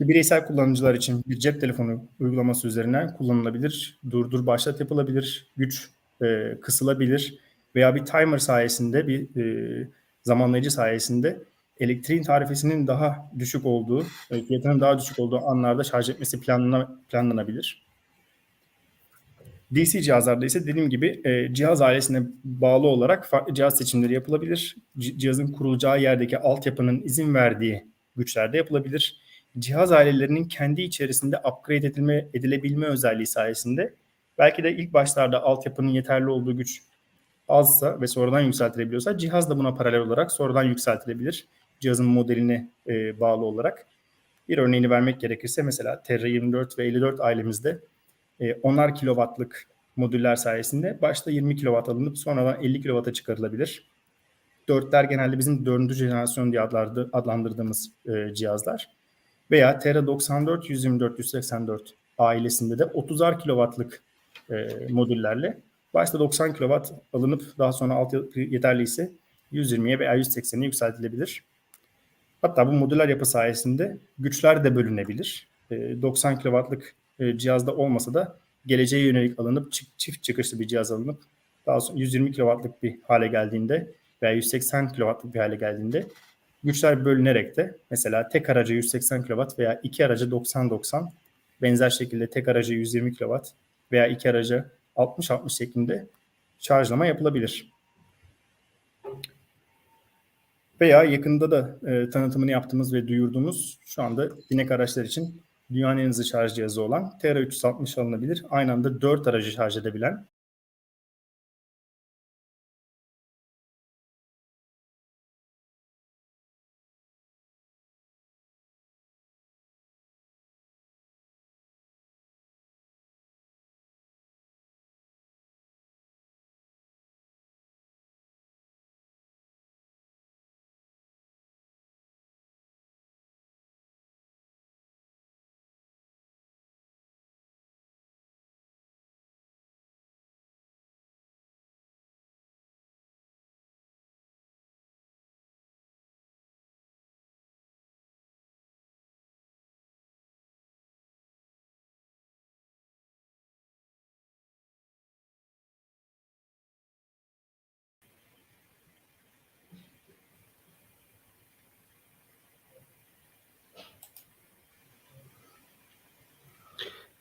[0.00, 4.00] Bireysel kullanıcılar için bir cep telefonu uygulaması üzerinden kullanılabilir.
[4.10, 5.52] Durdur başlat yapılabilir.
[5.56, 5.90] Güç
[6.22, 7.38] e, kısılabilir.
[7.74, 9.88] Veya bir timer sayesinde bir e,
[10.22, 11.42] zamanlayıcı sayesinde
[11.80, 17.86] elektriğin tarifesinin daha düşük olduğu, fiyatının daha düşük olduğu anlarda şarj etmesi planlana, planlanabilir.
[19.74, 24.76] DC cihazlarda ise dediğim gibi e, cihaz ailesine bağlı olarak cihaz seçimleri yapılabilir.
[24.98, 27.86] C- cihazın kurulacağı yerdeki altyapının izin verdiği
[28.16, 29.20] güçlerde yapılabilir.
[29.58, 33.94] Cihaz ailelerinin kendi içerisinde upgrade edilme, edilebilme özelliği sayesinde
[34.38, 36.82] belki de ilk başlarda altyapının yeterli olduğu güç
[37.48, 41.48] azsa ve sonradan yükseltilebiliyorsa cihaz da buna paralel olarak sonradan yükseltilebilir.
[41.80, 43.86] Cihazın modeline e, bağlı olarak.
[44.48, 47.80] Bir örneğini vermek gerekirse mesela Terra 24 ve 54 ailemizde
[48.40, 53.90] e, 10'ar kilowattlık modüller sayesinde başta 20 kilowatt alınıp sonradan 50 kilowatt'a çıkarılabilir.
[54.68, 56.62] Dörtler genelde bizim dördüncü jenerasyon diye
[57.12, 58.90] adlandırdığımız e, cihazlar.
[59.50, 64.02] Veya Terra 94, 124, 184 ailesinde de 30'ar kilowattlık
[64.50, 65.58] e, modüllerle
[65.94, 69.12] başta 90 kilowatt alınıp daha sonra altyapı yeterliyse
[69.52, 71.44] 120'ye veya 180'e yükseltilebilir.
[72.42, 75.48] Hatta bu modüler yapı sayesinde güçler de bölünebilir.
[75.70, 81.22] E, 90 kilowattlık e, cihazda olmasa da geleceğe yönelik alınıp çift çıkışlı bir cihaz alınıp
[81.66, 86.06] daha sonra 120 kW'lık bir hale geldiğinde veya 180 kW'lık bir hale geldiğinde
[86.64, 91.10] güçler bölünerek de mesela tek araca 180 kW veya iki araca 90-90
[91.62, 93.36] benzer şekilde tek araca 120 kW
[93.92, 96.06] veya iki araca 60-60 şeklinde
[96.58, 97.75] şarjlama yapılabilir.
[100.80, 106.08] Veya yakında da e, tanıtımını yaptığımız ve duyurduğumuz şu anda binek araçlar için dünyanın en
[106.08, 108.44] hızlı şarj cihazı olan Terra 360 alınabilir.
[108.50, 110.28] Aynı anda 4 aracı şarj edebilen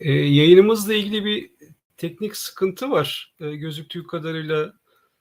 [0.06, 1.52] E, yayınımızla ilgili bir
[1.98, 3.34] teknik sıkıntı var.
[3.40, 4.74] E, gözüktüğü kadarıyla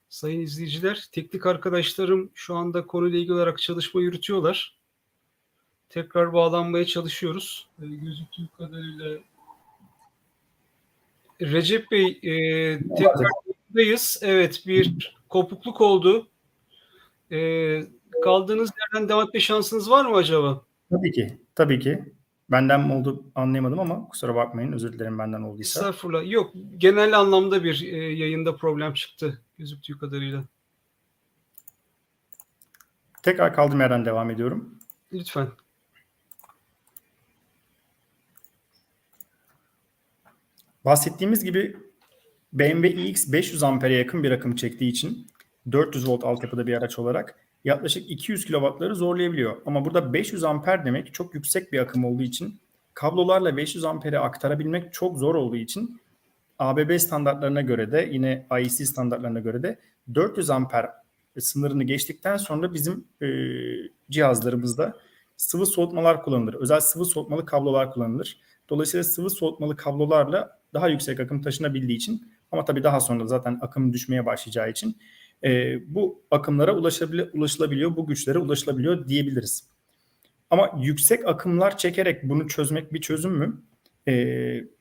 [0.09, 1.09] sayın izleyiciler.
[1.13, 4.79] Teknik arkadaşlarım şu anda konuyla ilgili olarak çalışma yürütüyorlar.
[5.89, 7.69] Tekrar bağlanmaya çalışıyoruz.
[7.83, 9.19] E, gözüktüğü kadarıyla
[11.41, 14.21] Recep Bey e, tekrar yayındayız.
[14.23, 16.29] Evet bir kopukluk oldu.
[17.33, 17.39] E,
[18.25, 20.65] kaldığınız yerden devam etme şansınız var mı acaba?
[20.91, 21.39] Tabii ki.
[21.55, 22.05] Tabii ki.
[22.51, 24.73] Benden mi oldu anlayamadım ama kusura bakmayın.
[24.73, 25.81] Özür dilerim benden olduysa.
[25.81, 26.31] Estağfurullah.
[26.31, 30.45] Yok genel anlamda bir e, yayında problem çıktı gözüktüğü kadarıyla.
[33.23, 34.79] Tekrar kaldığım yerden devam ediyorum.
[35.13, 35.49] Lütfen.
[40.85, 41.77] Bahsettiğimiz gibi
[42.53, 45.27] BMW iX 500 ampere yakın bir akım çektiği için
[45.73, 49.57] 400 volt altyapıda bir araç olarak yaklaşık 200 kW'ları zorlayabiliyor.
[49.67, 52.61] Ama burada 500 amper demek çok yüksek bir akım olduğu için
[52.95, 56.01] kablolarla 500 amperi aktarabilmek çok zor olduğu için
[56.59, 59.79] ABB standartlarına göre de yine IEC standartlarına göre de
[60.15, 60.91] 400 amper
[61.39, 63.27] sınırını geçtikten sonra bizim e,
[64.11, 64.97] cihazlarımızda
[65.37, 66.55] sıvı soğutmalar kullanılır.
[66.55, 68.41] Özel sıvı soğutmalı kablolar kullanılır.
[68.69, 73.93] Dolayısıyla sıvı soğutmalı kablolarla daha yüksek akım taşınabildiği için ama tabii daha sonra zaten akım
[73.93, 74.97] düşmeye başlayacağı için
[75.45, 79.69] e, bu akımlara ulaşabili- ulaşılabiliyor, bu güçlere ulaşılabiliyor diyebiliriz.
[80.51, 83.63] Ama yüksek akımlar çekerek bunu çözmek bir çözüm mü?
[84.09, 84.15] E,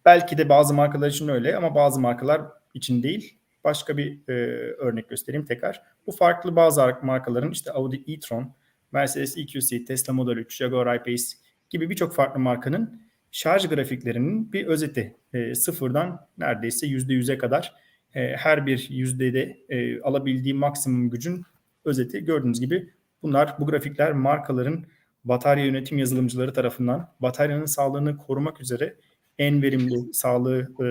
[0.05, 2.41] belki de bazı markalar için öyle ama bazı markalar
[2.73, 3.37] için değil.
[3.63, 4.33] Başka bir e,
[4.73, 5.81] örnek göstereyim tekrar.
[6.07, 8.53] Bu farklı bazı markaların işte Audi e-tron,
[8.91, 11.23] Mercedes EQC, Tesla Model 3, Jaguar I-Pace
[11.69, 15.15] gibi birçok farklı markanın şarj grafiklerinin bir özeti.
[15.33, 17.75] E, sıfırdan neredeyse %100'e kadar
[18.15, 21.43] e, her bir yüzdede e, alabildiği maksimum gücün
[21.85, 22.25] özeti.
[22.25, 22.89] Gördüğünüz gibi
[23.23, 24.85] bunlar bu grafikler markaların
[25.23, 28.95] batarya yönetim yazılımcıları tarafından bataryanın sağlığını korumak üzere
[29.39, 30.87] en verimli sağlığı e,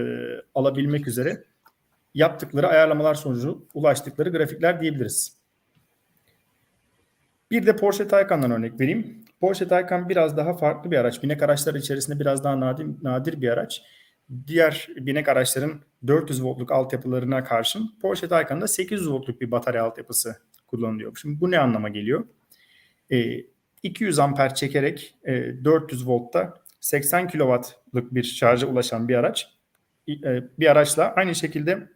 [0.54, 1.44] alabilmek üzere
[2.14, 5.36] yaptıkları ayarlamalar sonucu ulaştıkları grafikler diyebiliriz.
[7.50, 9.24] Bir de Porsche Taycan'dan örnek vereyim.
[9.40, 11.22] Porsche Taycan biraz daha farklı bir araç.
[11.22, 13.82] Binek araçlar içerisinde biraz daha nadir, nadir bir araç.
[14.46, 20.36] Diğer binek araçların 400 voltluk altyapılarına karşın Porsche Taycan'da 800 voltluk bir batarya altyapısı
[20.66, 21.16] kullanılıyor.
[21.22, 22.24] Şimdi bu ne anlama geliyor?
[23.10, 23.44] E,
[23.82, 29.48] 200 amper çekerek e, 400 voltta 80 kW'lık bir şarja ulaşan bir araç
[30.08, 31.88] e, bir araçla aynı şekilde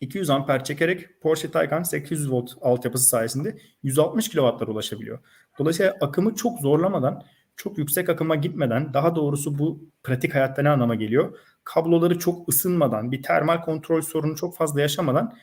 [0.00, 5.18] 200 amper çekerek Porsche Taycan 800 volt altyapısı sayesinde 160 kW'lara ulaşabiliyor.
[5.58, 7.22] Dolayısıyla akımı çok zorlamadan,
[7.62, 11.38] çok yüksek akıma gitmeden, daha doğrusu bu pratik hayatta ne anlama geliyor?
[11.64, 15.34] Kabloları çok ısınmadan, bir termal kontrol sorunu çok fazla yaşamadan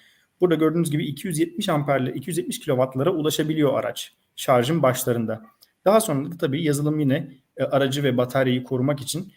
[0.41, 5.41] burada gördüğünüz gibi 270 amperle 270 kW'lara ulaşabiliyor araç şarjın başlarında.
[5.85, 9.33] Daha sonra da tabii yazılım yine e, aracı ve bataryayı korumak için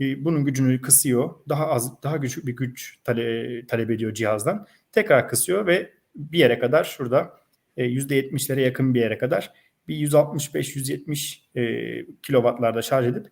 [0.00, 1.34] e, bunun gücünü kısıyor.
[1.48, 4.66] Daha az, daha küçük bir güç tale, talep ediyor cihazdan.
[4.92, 7.32] Tekrar kısıyor ve bir yere kadar şurada
[7.76, 9.52] e, %70'lere yakın bir yere kadar
[9.88, 13.26] bir 165-170 e, kilowattlarda şarj edip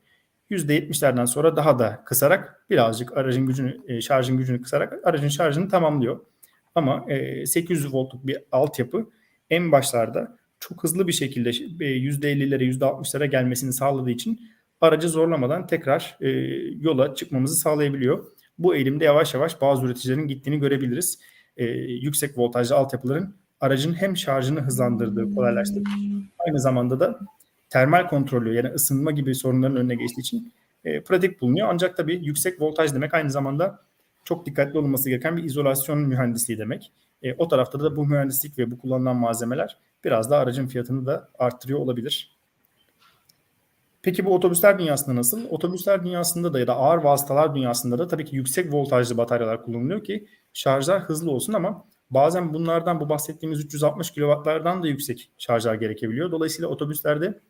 [0.51, 6.21] %70'lerden sonra daha da kısarak birazcık aracın gücünü e, şarjın gücünü kısarak aracın şarjını tamamlıyor.
[6.75, 9.11] Ama e, 800 voltluk bir altyapı
[9.51, 14.41] en başlarda çok hızlı bir şekilde %50'lere %60'lara gelmesini sağladığı için
[14.81, 16.29] aracı zorlamadan tekrar e,
[16.81, 18.27] yola çıkmamızı sağlayabiliyor.
[18.59, 21.19] Bu eğilimde yavaş yavaş bazı üreticilerin gittiğini görebiliriz.
[21.57, 25.91] E, yüksek voltajlı altyapıların aracın hem şarjını hızlandırdığı, kolaylaştırdığı,
[26.39, 27.19] aynı zamanda da
[27.69, 30.53] termal kontrolü yani ısınma gibi sorunların önüne geçtiği için
[30.85, 31.69] e, pratik bulunuyor.
[31.71, 33.79] Ancak tabii yüksek voltaj demek aynı zamanda
[34.25, 36.93] çok dikkatli olunması gereken bir izolasyon mühendisliği demek.
[37.23, 41.29] E, o tarafta da bu mühendislik ve bu kullanılan malzemeler biraz da aracın fiyatını da
[41.39, 42.37] arttırıyor olabilir.
[44.03, 45.51] Peki bu otobüsler dünyasında nasıl?
[45.51, 50.05] Otobüsler dünyasında da ya da ağır vasıtalar dünyasında da tabii ki yüksek voltajlı bataryalar kullanılıyor
[50.05, 56.31] ki şarjlar hızlı olsun ama bazen bunlardan bu bahsettiğimiz 360 kW'lardan da yüksek şarjlar gerekebiliyor.
[56.31, 57.41] Dolayısıyla otobüslerde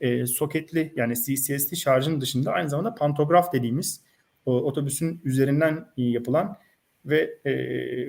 [0.00, 4.00] e, soketli yani CCS'li şarjın dışında aynı zamanda pantograf dediğimiz
[4.46, 6.56] o, otobüsün üzerinden yapılan
[7.04, 7.52] ve e,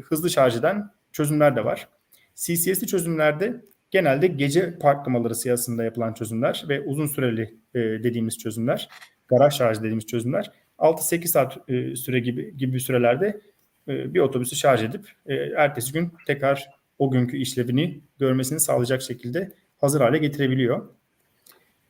[0.02, 1.90] hızlı şarj eden çözümler de var.
[2.36, 8.90] CCS'li çözümlerde genelde gece parklamaları siyasında yapılan çözümler ve uzun süreli e, dediğimiz çözümler,
[9.28, 13.42] garaj şarj dediğimiz çözümler 6-8 saat e, süre gibi gibi sürelerde e,
[13.88, 16.70] bir otobüsü şarj edip e, ertesi gün tekrar
[17.00, 20.90] o günkü işlevini görmesini sağlayacak şekilde hazır hale getirebiliyor.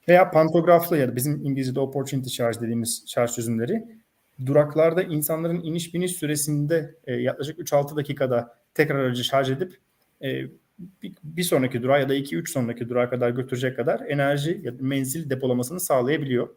[0.07, 3.85] Veya pantograflı ya da bizim İngilizce'de opportunity charge dediğimiz şarj çözümleri
[4.45, 9.77] duraklarda insanların iniş biniş süresinde e, yaklaşık 3-6 dakikada tekrar aracı şarj edip
[10.23, 10.41] e,
[11.23, 15.29] bir sonraki durağa ya da 2-3 sonraki durağa kadar götürecek kadar enerji ya da menzil
[15.29, 16.49] depolamasını sağlayabiliyor.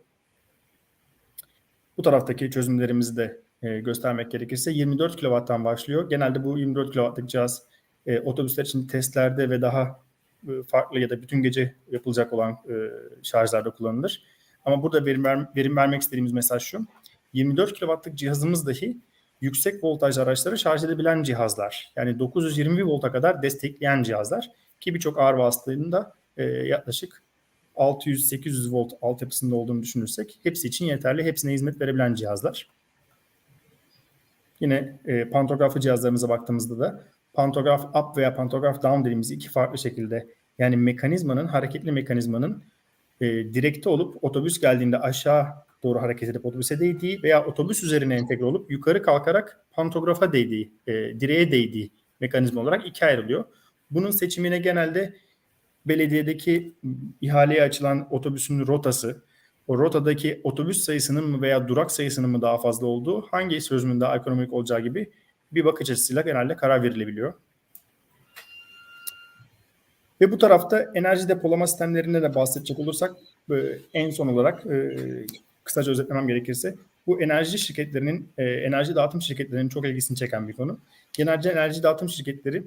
[1.96, 6.10] Bu taraftaki çözümlerimizi de e, göstermek gerekirse 24 kW'tan başlıyor.
[6.10, 7.62] Genelde bu 24 kW'lık cihaz
[8.06, 10.00] e, otobüsler için testlerde ve daha
[10.48, 12.74] e, farklı ya da bütün gece yapılacak olan e,
[13.22, 14.22] şarjlarda kullanılır.
[14.64, 16.86] Ama burada verim, ver, verim vermek istediğimiz mesaj şu.
[17.32, 18.96] 24 kW'lık cihazımız dahi
[19.40, 21.92] yüksek voltaj araçları şarj edebilen cihazlar.
[21.96, 27.22] Yani 920 volta kadar destekleyen cihazlar ki birçok ağır vasıtanın da e, yaklaşık
[27.76, 32.68] 600-800 volt altyapısında olduğunu düşünürsek hepsi için yeterli, hepsine hizmet verebilen cihazlar.
[34.60, 40.28] Yine e, pantograflı cihazlarımıza baktığımızda da pantograf up veya pantograf down dediğimiz iki farklı şekilde
[40.58, 42.64] yani mekanizmanın, hareketli mekanizmanın
[43.20, 45.46] e, direkte olup otobüs geldiğinde aşağı
[45.82, 50.92] doğru hareket edip otobüse değdiği veya otobüs üzerine entegre olup yukarı kalkarak pantografa değdiği, e,
[50.92, 53.44] direğe değdiği mekanizma olarak ikiye ayrılıyor.
[53.90, 55.14] Bunun seçimine genelde
[55.86, 56.74] belediyedeki
[57.20, 59.24] ihaleye açılan otobüsün rotası,
[59.68, 64.16] o rotadaki otobüs sayısının mı veya durak sayısının mı daha fazla olduğu, hangi sözümün daha
[64.16, 65.10] ekonomik olacağı gibi
[65.52, 67.34] bir bakış açısıyla genelde karar verilebiliyor.
[70.20, 73.16] Ve bu tarafta enerji depolama sistemlerinde de bahsedecek olursak
[73.50, 73.54] e,
[73.94, 74.96] en son olarak e,
[75.64, 76.74] kısaca özetlemem gerekirse
[77.06, 80.78] bu enerji şirketlerinin, e, enerji dağıtım şirketlerinin çok ilgisini çeken bir konu.
[81.12, 82.62] Genelde enerji dağıtım şirketleri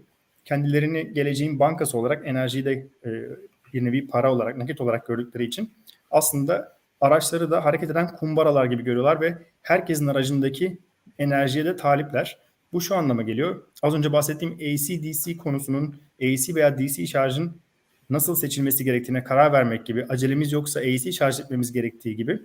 [0.45, 5.73] kendilerini geleceğin bankası olarak enerjiyi de e, bir para olarak, nakit olarak gördükleri için
[6.11, 10.77] aslında araçları da hareket eden kumbaralar gibi görüyorlar ve herkesin aracındaki
[11.17, 12.37] enerjiye de talipler.
[12.73, 13.63] Bu şu anlama geliyor.
[13.81, 17.61] Az önce bahsettiğim AC-DC konusunun AC veya DC şarjın
[18.09, 22.39] nasıl seçilmesi gerektiğine karar vermek gibi, acelemiz yoksa AC şarj etmemiz gerektiği gibi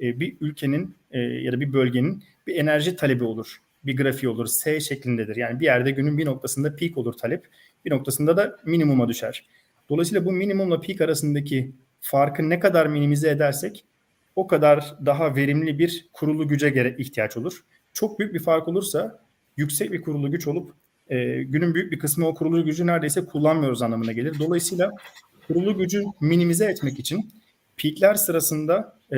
[0.00, 3.62] e, bir ülkenin e, ya da bir bölgenin bir enerji talebi olur.
[3.84, 4.46] Bir grafiği olur.
[4.46, 5.36] S şeklindedir.
[5.36, 7.48] Yani bir yerde günün bir noktasında peak olur talep.
[7.84, 9.46] Bir noktasında da minimuma düşer.
[9.88, 13.84] Dolayısıyla bu minimumla peak arasındaki farkı ne kadar minimize edersek
[14.38, 17.64] o kadar daha verimli bir kurulu güce gere- ihtiyaç olur.
[17.92, 19.18] Çok büyük bir fark olursa
[19.56, 20.72] yüksek bir kurulu güç olup
[21.08, 24.38] e, günün büyük bir kısmı o kurulu gücü neredeyse kullanmıyoruz anlamına gelir.
[24.38, 24.92] Dolayısıyla
[25.46, 27.30] kurulu gücü minimize etmek için
[27.76, 29.16] peakler sırasında e,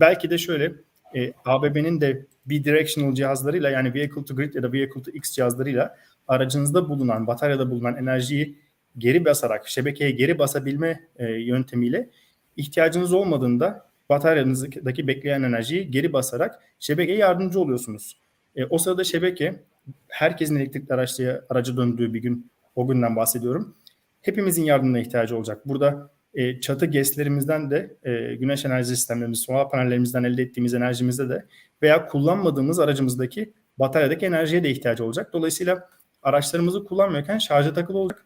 [0.00, 0.72] belki de şöyle
[1.16, 5.96] e, ABB'nin de bidirectional cihazlarıyla yani vehicle to grid ya da vehicle to X cihazlarıyla
[6.28, 8.58] aracınızda bulunan, bataryada bulunan enerjiyi
[8.98, 12.10] geri basarak, şebekeye geri basabilme e, yöntemiyle
[12.56, 18.20] ihtiyacınız olmadığında bataryanızdaki bekleyen enerjiyi geri basarak şebekeye yardımcı oluyorsunuz.
[18.56, 19.62] E, o sırada şebeke
[20.08, 23.76] herkesin elektrikli araçlıya, aracı döndüğü bir gün, o günden bahsediyorum.
[24.22, 25.68] Hepimizin yardımına ihtiyacı olacak.
[25.68, 31.46] Burada e, çatı GES'lerimizden de e, güneş enerji sistemlerimiz, solar panellerimizden elde ettiğimiz enerjimizde de
[31.82, 35.32] veya kullanmadığımız aracımızdaki bataryadaki enerjiye de ihtiyacı olacak.
[35.32, 35.88] Dolayısıyla
[36.22, 38.24] araçlarımızı kullanmıyorken şarja takılı olacak.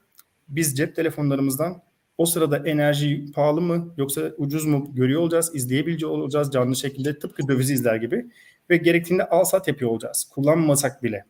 [0.48, 1.82] Biz cep telefonlarımızdan
[2.18, 7.48] o sırada enerji pahalı mı yoksa ucuz mu görüyor olacağız, izleyebiliyor olacağız canlı şekilde tıpkı
[7.48, 8.26] dövizi izler gibi
[8.70, 10.30] ve gerektiğinde al sat yapıyor olacağız.
[10.34, 11.24] Kullanmasak bile.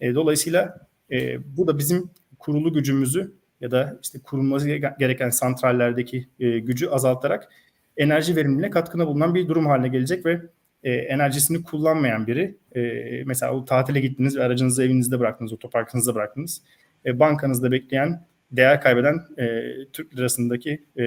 [0.00, 4.68] E, dolayısıyla e, bu da bizim kurulu gücümüzü ya da işte kurulması
[4.98, 7.48] gereken santrallerdeki e, gücü azaltarak
[7.96, 10.40] enerji verimliliğine katkına bulunan bir durum haline gelecek ve
[10.84, 12.82] e, enerjisini kullanmayan biri e,
[13.24, 16.62] mesela o tatile gittiniz ve aracınızı evinizde bıraktınız, otoparkınızda bıraktınız.
[17.06, 21.04] E, bankanızda bekleyen, değer kaybeden e, Türk lirasındaki e,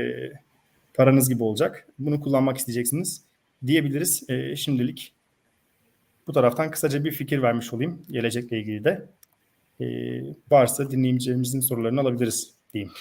[0.93, 1.87] paranız gibi olacak.
[1.99, 3.23] Bunu kullanmak isteyeceksiniz
[3.67, 4.29] diyebiliriz.
[4.29, 5.13] E, şimdilik
[6.27, 9.09] bu taraftan kısaca bir fikir vermiş olayım gelecekle ilgili de.
[9.81, 9.85] E,
[10.51, 12.91] varsa dinleyicilerimizin sorularını alabiliriz diyeyim.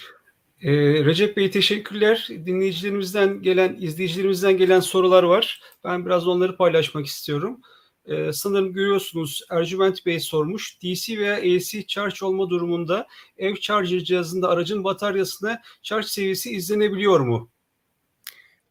[0.62, 2.28] Ee, Recep Bey teşekkürler.
[2.46, 5.62] Dinleyicilerimizden gelen, izleyicilerimizden gelen sorular var.
[5.84, 7.60] Ben biraz onları paylaşmak istiyorum.
[8.08, 10.82] Ee, sanırım görüyorsunuz Ercüment Bey sormuş.
[10.82, 17.50] DC veya AC charge olma durumunda ev charger cihazında aracın bataryasına charge seviyesi izlenebiliyor mu?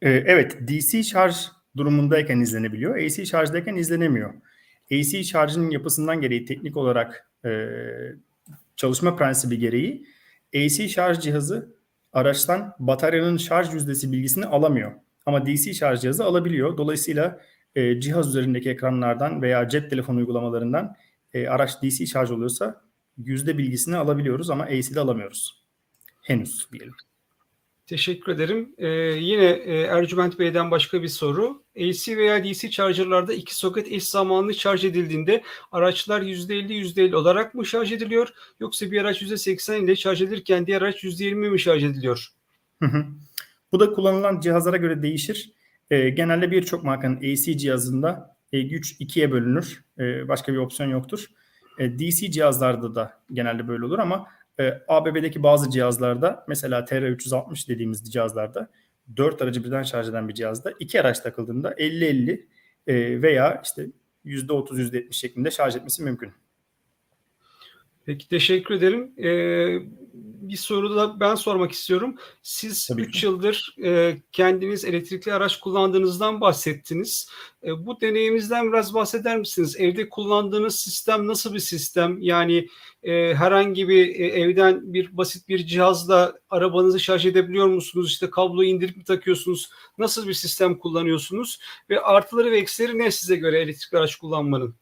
[0.01, 1.35] Ee, evet, DC şarj
[1.77, 2.95] durumundayken izlenebiliyor.
[2.95, 4.33] AC şarjdayken izlenemiyor.
[4.91, 7.67] AC şarjının yapısından gereği teknik olarak e,
[8.75, 10.05] çalışma prensibi gereği
[10.55, 11.75] AC şarj cihazı
[12.13, 14.91] araçtan bataryanın şarj yüzdesi bilgisini alamıyor.
[15.25, 16.77] Ama DC şarj cihazı alabiliyor.
[16.77, 17.39] Dolayısıyla
[17.75, 20.95] e, cihaz üzerindeki ekranlardan veya cep telefonu uygulamalarından
[21.33, 22.81] e, araç DC şarj oluyorsa
[23.17, 25.63] yüzde bilgisini alabiliyoruz ama AC'de alamıyoruz.
[26.21, 26.95] Henüz diyelim.
[27.87, 28.75] Teşekkür ederim.
[28.77, 28.87] Ee,
[29.19, 31.63] yine e, Ercüment Bey'den başka bir soru.
[31.77, 37.65] AC veya DC chargerlarda iki soket eş zamanlı şarj edildiğinde araçlar %50 %50 olarak mı
[37.65, 42.27] şarj ediliyor yoksa bir araç %80 ile şarj edilirken diğer araç %20 mi şarj ediliyor?
[42.81, 43.05] Hı hı.
[43.71, 45.51] Bu da kullanılan cihazlara göre değişir.
[45.91, 49.83] E, genelde birçok markanın AC cihazında e, güç ikiye bölünür.
[49.99, 51.25] E, başka bir opsiyon yoktur.
[51.79, 54.27] E, DC cihazlarda da genelde böyle olur ama
[54.59, 58.69] e, ABB'deki bazı cihazlarda mesela TR360 dediğimiz cihazlarda
[59.17, 62.45] 4 aracı birden şarj eden bir cihazda iki araç takıldığında 50-50
[62.87, 63.87] e, veya işte
[64.25, 66.31] %30 %70 şeklinde şarj etmesi mümkün.
[68.07, 69.11] Peki teşekkür ederim.
[69.17, 69.79] Ee,
[70.49, 72.15] bir soru da ben sormak istiyorum.
[72.41, 73.25] Siz Tabii 3 ki.
[73.25, 77.29] yıldır e, kendiniz elektrikli araç kullandığınızdan bahsettiniz.
[77.63, 79.75] E, bu deneyiminizden biraz bahseder misiniz?
[79.79, 82.17] Evde kullandığınız sistem nasıl bir sistem?
[82.21, 82.67] Yani
[83.03, 88.11] e, herhangi bir e, evden bir basit bir cihazla arabanızı şarj edebiliyor musunuz?
[88.11, 89.69] İşte kabloyu indirip mi takıyorsunuz?
[89.97, 91.59] Nasıl bir sistem kullanıyorsunuz?
[91.89, 94.75] Ve artıları ve eksileri ne size göre elektrikli araç kullanmanın?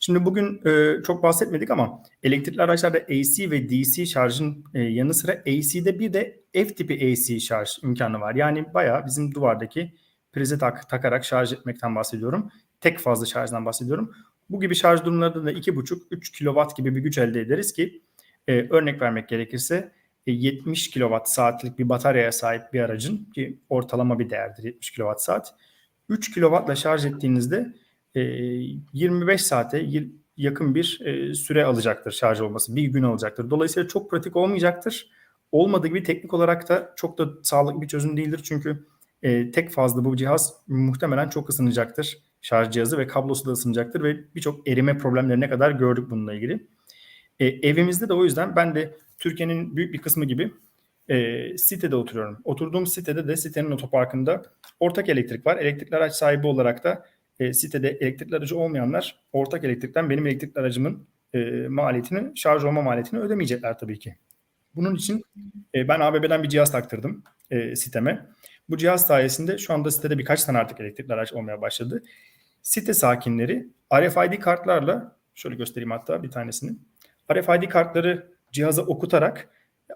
[0.00, 5.32] Şimdi bugün e, çok bahsetmedik ama elektrikli araçlarda AC ve DC şarjın e, yanı sıra
[5.32, 8.34] AC'de bir de F tipi AC şarj imkanı var.
[8.34, 9.94] Yani bayağı bizim duvardaki
[10.32, 12.50] prize tak, takarak şarj etmekten bahsediyorum.
[12.80, 14.12] Tek fazla şarjdan bahsediyorum.
[14.50, 18.02] Bu gibi şarj durumlarında da 2,5-3 kW gibi bir güç elde ederiz ki
[18.48, 19.92] e, örnek vermek gerekirse
[20.26, 25.16] e, 70 kWh saatlik bir bataryaya sahip bir aracın ki ortalama bir değerdir 70 kWh
[25.18, 25.54] saat.
[26.08, 27.74] 3 kW ile şarj ettiğinizde
[28.92, 32.76] 25 saate y- yakın bir e, süre alacaktır şarj olması.
[32.76, 33.50] Bir gün alacaktır.
[33.50, 35.10] Dolayısıyla çok pratik olmayacaktır.
[35.52, 38.40] olmadığı gibi teknik olarak da çok da sağlıklı bir çözüm değildir.
[38.44, 38.86] Çünkü
[39.22, 42.18] e, tek fazla bu cihaz muhtemelen çok ısınacaktır.
[42.42, 46.66] Şarj cihazı ve kablosu da ısınacaktır ve birçok erime problemlerine kadar gördük bununla ilgili.
[47.40, 50.52] E, evimizde de o yüzden ben de Türkiye'nin büyük bir kısmı gibi
[51.08, 52.38] e, sitede oturuyorum.
[52.44, 54.42] Oturduğum sitede de sitenin otoparkında
[54.80, 55.56] ortak elektrik var.
[55.56, 57.06] Elektrikli araç sahibi olarak da
[57.40, 63.20] e, sitede elektrikli aracı olmayanlar ortak elektrikten benim elektrikli aracımın e, maliyetini, şarj olma maliyetini
[63.20, 64.16] ödemeyecekler tabii ki.
[64.74, 65.22] Bunun için
[65.74, 68.26] e, ben ABB'den bir cihaz taktırdım e, siteme.
[68.68, 72.02] Bu cihaz sayesinde şu anda sitede birkaç tane artık elektrikli araç olmaya başladı.
[72.62, 76.76] Site sakinleri RFID kartlarla, şöyle göstereyim hatta bir tanesini.
[77.32, 79.48] RFID kartları cihaza okutarak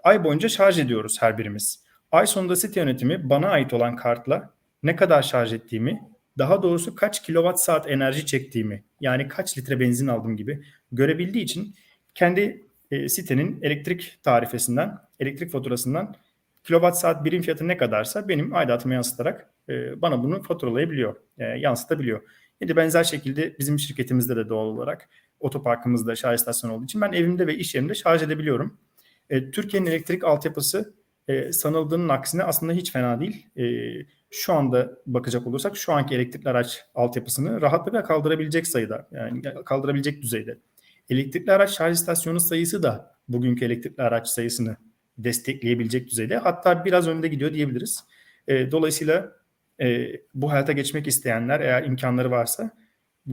[0.03, 1.83] ay boyunca şarj ediyoruz her birimiz.
[2.11, 7.23] Ay sonunda site yönetimi bana ait olan kartla ne kadar şarj ettiğimi, daha doğrusu kaç
[7.23, 11.75] kilowatt saat enerji çektiğimi, yani kaç litre benzin aldım gibi görebildiği için
[12.15, 16.15] kendi e, sitenin elektrik tarifesinden, elektrik faturasından
[16.63, 22.21] kilowatt saat birim fiyatı ne kadarsa benim aidatıma yansıtarak e, bana bunu faturalayabiliyor, e, yansıtabiliyor.
[22.61, 25.09] Yine benzer şekilde bizim şirketimizde de doğal olarak
[25.39, 28.77] otoparkımızda şarj istasyonu olduğu için ben evimde ve iş yerimde şarj edebiliyorum.
[29.29, 30.93] E, Türkiye'nin elektrik altyapısı
[31.27, 33.47] e, sanıldığının aksine aslında hiç fena değil.
[33.57, 33.65] E,
[34.31, 40.57] şu anda bakacak olursak şu anki elektrikli araç altyapısını rahatlıkla kaldırabilecek sayıda, yani kaldırabilecek düzeyde.
[41.09, 44.77] Elektrikli araç şarj istasyonu sayısı da bugünkü elektrikli araç sayısını
[45.17, 46.37] destekleyebilecek düzeyde.
[46.37, 48.03] Hatta biraz önde gidiyor diyebiliriz.
[48.47, 49.31] E, dolayısıyla
[49.81, 52.71] e, bu hayata geçmek isteyenler eğer imkanları varsa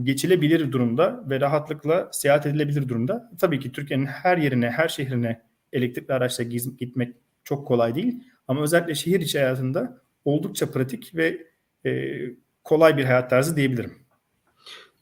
[0.03, 3.31] geçilebilir durumda ve rahatlıkla seyahat edilebilir durumda.
[3.39, 5.41] Tabii ki Türkiye'nin her yerine, her şehrine
[5.73, 8.23] elektrikli araçla gitmek çok kolay değil.
[8.47, 11.47] Ama özellikle şehir içi hayatında oldukça pratik ve
[11.85, 12.19] e,
[12.63, 13.93] kolay bir hayat tarzı diyebilirim.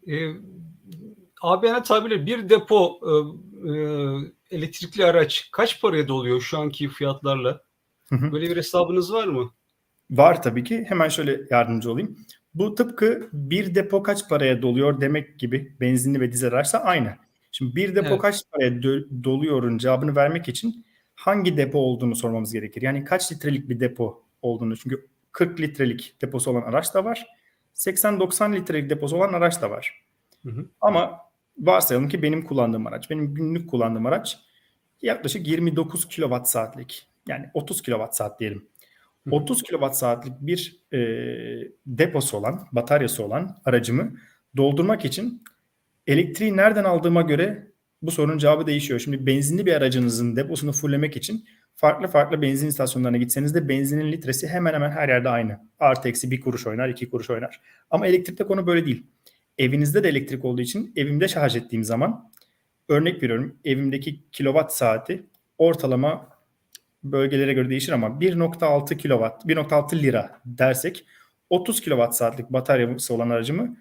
[0.08, 0.16] E,
[1.42, 3.12] ABN tabiriyle bir depo e,
[3.72, 3.76] e,
[4.52, 7.62] elektrikli araç kaç paraya doluyor şu anki fiyatlarla?
[8.10, 8.32] Hı hı.
[8.32, 9.52] Böyle bir hesabınız var mı?
[10.12, 10.86] Var tabii ki.
[10.88, 12.18] Hemen şöyle yardımcı olayım.
[12.54, 17.16] Bu tıpkı bir depo kaç paraya doluyor demek gibi benzinli ve dizel araçsa aynı.
[17.52, 18.22] Şimdi bir depo Evet.
[18.22, 22.82] kaç paraya dö- doluyorun cevabını vermek için hangi depo olduğunu sormamız gerekir.
[22.82, 24.78] Yani kaç litrelik bir depo olduğunu.
[24.78, 25.08] Çünkü
[25.38, 27.28] 40 litrelik deposu olan araç da var.
[27.76, 30.02] 80-90 litrelik deposu olan araç da var.
[30.46, 30.66] Hı hı.
[30.82, 31.20] Ama
[31.58, 34.40] varsayalım ki benim kullandığım araç, benim günlük kullandığım araç
[35.02, 37.08] yaklaşık 29 kilowatt saatlik.
[37.28, 38.68] Yani 30 kilowatt saat diyelim.
[39.24, 39.36] Hı hı.
[39.36, 40.98] 30 kilowatt saatlik bir e,
[41.86, 44.12] deposu olan, bataryası olan aracımı
[44.58, 45.44] doldurmak için
[46.08, 47.72] elektriği nereden aldığıma göre
[48.02, 49.00] bu sorunun cevabı değişiyor.
[49.00, 51.46] Şimdi benzinli bir aracınızın deposunu fulllemek için
[51.78, 55.60] farklı farklı benzin istasyonlarına gitseniz de benzinin litresi hemen hemen her yerde aynı.
[55.80, 57.62] Artı eksi bir kuruş oynar, iki kuruş oynar.
[57.92, 59.06] Ama elektrikte konu böyle değil.
[59.58, 62.32] Evinizde de elektrik olduğu için evimde şarj ettiğim zaman
[62.90, 65.24] örnek veriyorum evimdeki kilowatt saati
[65.58, 66.30] ortalama
[67.04, 71.06] bölgelere göre değişir ama 1.6 kilowatt, 1.6 lira dersek
[71.50, 73.78] 30 kilowatt saatlik bataryası olan aracımı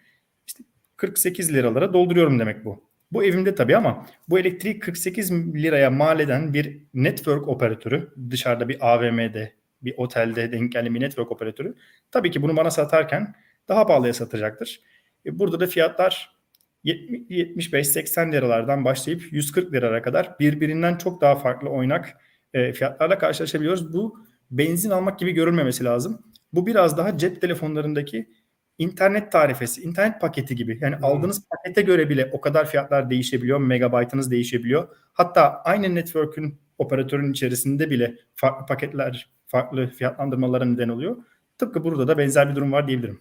[0.47, 0.65] işte
[0.97, 2.85] 48 liralara dolduruyorum demek bu.
[3.13, 8.95] Bu evimde tabii ama bu elektriği 48 liraya mal eden bir network operatörü dışarıda bir
[8.95, 9.53] AVM'de,
[9.83, 11.75] bir otelde denk gelen bir network operatörü
[12.11, 13.35] tabii ki bunu bana satarken
[13.69, 14.81] daha pahalıya satacaktır.
[15.27, 16.37] E, Burada da fiyatlar
[16.85, 22.17] 75-80 liralardan başlayıp 140 liralara kadar birbirinden çok daha farklı oynak
[22.55, 23.93] e, fiyatlarla karşılaşabiliyoruz.
[23.93, 24.19] Bu
[24.51, 26.23] benzin almak gibi görülmemesi lazım.
[26.53, 28.31] Bu biraz daha cep telefonlarındaki
[28.79, 30.79] internet tarifesi, internet paketi gibi.
[30.81, 31.05] Yani Hmm.
[31.05, 34.89] aldığınız pakete göre bile o kadar fiyatlar değişebiliyor, megabaytınız değişebiliyor.
[35.13, 41.17] Hatta aynı network'ün operatörün içerisinde bile farklı paketler, farklı fiyatlandırmalara neden oluyor.
[41.59, 43.21] Tıpkı burada da benzer bir durum var diyebilirim.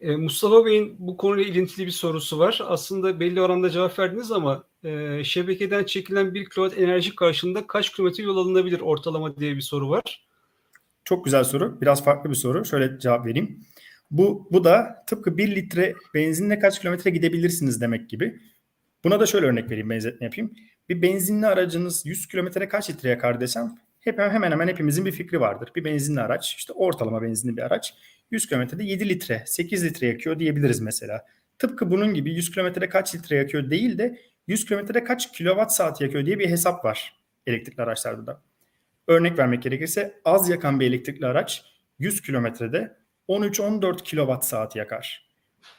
[0.00, 2.60] E, Mustafa Bey'in bu konuyla ilintili bir sorusu var.
[2.66, 8.22] Aslında belli oranda cevap verdiniz ama e, şebekeden çekilen 1 kilowatt enerji karşılığında kaç kilometre
[8.24, 10.26] yol alınabilir ortalama diye bir soru var.
[11.04, 11.80] Çok güzel soru.
[11.80, 12.64] Biraz farklı bir soru.
[12.64, 13.60] Şöyle cevap vereyim.
[14.10, 18.40] Bu, bu da tıpkı 1 litre benzinle kaç kilometre gidebilirsiniz demek gibi.
[19.04, 20.54] Buna da şöyle örnek vereyim, benzetme yapayım.
[20.88, 25.40] Bir benzinli aracınız 100 kilometre kaç litre yakar desem hep, hemen hemen hepimizin bir fikri
[25.40, 25.70] vardır.
[25.76, 27.94] Bir benzinli araç, işte ortalama benzinli bir araç
[28.30, 31.24] 100 kilometrede 7 litre, 8 litre yakıyor diyebiliriz mesela.
[31.58, 36.00] Tıpkı bunun gibi 100 kilometrede kaç litre yakıyor değil de 100 kilometrede kaç kilowatt saat
[36.00, 38.42] yakıyor diye bir hesap var elektrikli araçlarda da.
[39.06, 41.64] Örnek vermek gerekirse az yakan bir elektrikli araç
[41.98, 42.96] 100 kilometrede
[43.28, 45.26] 13-14 kilowatt saat yakar.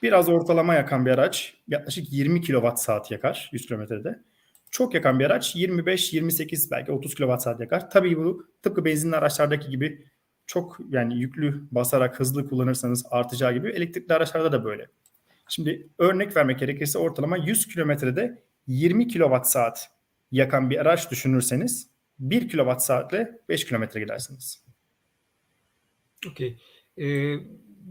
[0.02, 4.24] Biraz ortalama yakan bir araç yaklaşık 20 kilowatt saat yakar 100 kilometrede.
[4.72, 7.89] Çok yakan bir araç 25-28 belki 30 kilowatt saat yakar.
[7.89, 10.08] Tabii bu tıpkı benzinli araçlardaki gibi
[10.45, 14.88] çok yani yüklü basarak hızlı kullanırsanız artacağı gibi elektrikli araçlarda da böyle.
[15.50, 19.89] Şimdi örnek vermek gerekirse ortalama 100 kilometrede 20 kilowatt saat
[20.32, 21.89] yakan bir araç düşünürseniz
[22.20, 24.64] 1 kilowatt saatle 5 kilometre gidersiniz.
[26.32, 26.58] Okey.
[26.98, 27.36] Ee,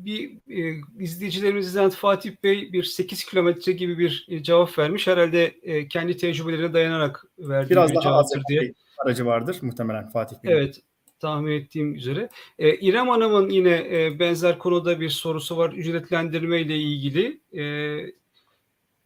[0.07, 5.07] bir e, izleyicilerimizden Fatih Bey bir 8 kilometre gibi bir e, cevap vermiş.
[5.07, 8.73] Herhalde e, kendi tecrübelerine dayanarak verdiği Biraz bir cevaptır diye.
[8.99, 10.53] aracı vardır muhtemelen Fatih Bey.
[10.53, 10.81] Evet,
[11.21, 12.29] tahmin ettiğim üzere.
[12.59, 17.41] Ee, İrem Hanım'ın yine e, benzer konuda bir sorusu var ücretlendirme ile ilgili.
[17.53, 18.13] Ee,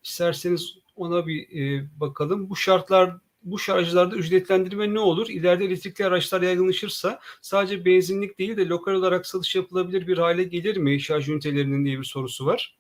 [0.03, 2.51] isterseniz ona bir e, bakalım.
[2.51, 5.29] Bu şartlar bu şarjlarda ücretlendirme ne olur?
[5.29, 10.77] İleride elektrikli araçlar yaygınlaşırsa sadece benzinlik değil de lokal olarak satış yapılabilir bir hale gelir
[10.77, 12.79] mi şarj ünitelerinin diye bir sorusu var.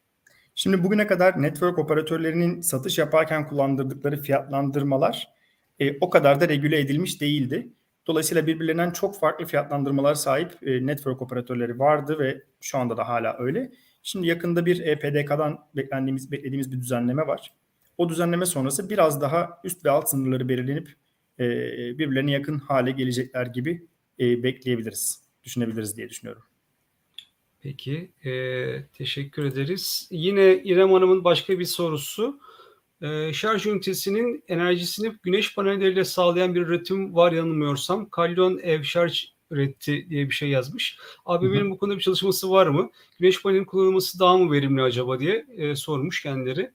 [0.54, 5.28] Şimdi bugüne kadar network operatörlerinin satış yaparken kullandırdıkları fiyatlandırmalar
[5.78, 7.72] e, o kadar da regüle edilmiş değildi.
[8.06, 13.36] Dolayısıyla birbirlerinden çok farklı fiyatlandırmalar sahip e, network operatörleri vardı ve şu anda da hala
[13.38, 13.70] öyle.
[14.02, 15.02] Şimdi yakında bir E
[15.76, 17.52] beklendiğimiz beklediğimiz bir düzenleme var.
[18.00, 20.94] O düzenleme sonrası biraz daha üst ve alt sınırları belirlenip
[21.38, 21.44] e,
[21.98, 23.86] birbirlerine yakın hale gelecekler gibi
[24.20, 26.42] e, bekleyebiliriz, düşünebiliriz diye düşünüyorum.
[27.62, 28.32] Peki, e,
[28.92, 30.08] teşekkür ederiz.
[30.10, 32.40] Yine İrem Hanım'ın başka bir sorusu.
[33.02, 38.10] E, şarj ünitesinin enerjisini güneş panelleriyle sağlayan bir üretim var yanılmıyorsam.
[38.10, 40.98] Kalyon ev şarj üretti diye bir şey yazmış.
[41.28, 42.90] Benim bu konuda bir çalışması var mı?
[43.18, 46.70] Güneş panelinin kullanılması daha mı verimli acaba diye e, sormuş kendileri.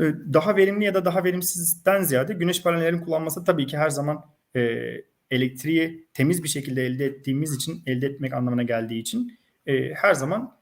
[0.00, 4.24] E, daha verimli ya da daha verimsizden ziyade güneş panellerinin kullanması tabii ki her zaman
[4.56, 4.60] e,
[5.30, 10.56] elektriği temiz bir şekilde elde ettiğimiz için, elde etmek anlamına geldiği için e, her zaman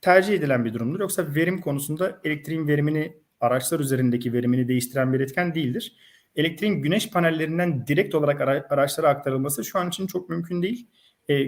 [0.00, 1.00] tercih edilen bir durumdur.
[1.00, 5.96] Yoksa verim konusunda elektriğin verimini, araçlar üzerindeki verimini değiştiren bir etken değildir.
[6.36, 10.86] Elektriğin güneş panellerinden direkt olarak ara- araçlara aktarılması şu an için çok mümkün değil.
[11.30, 11.46] E,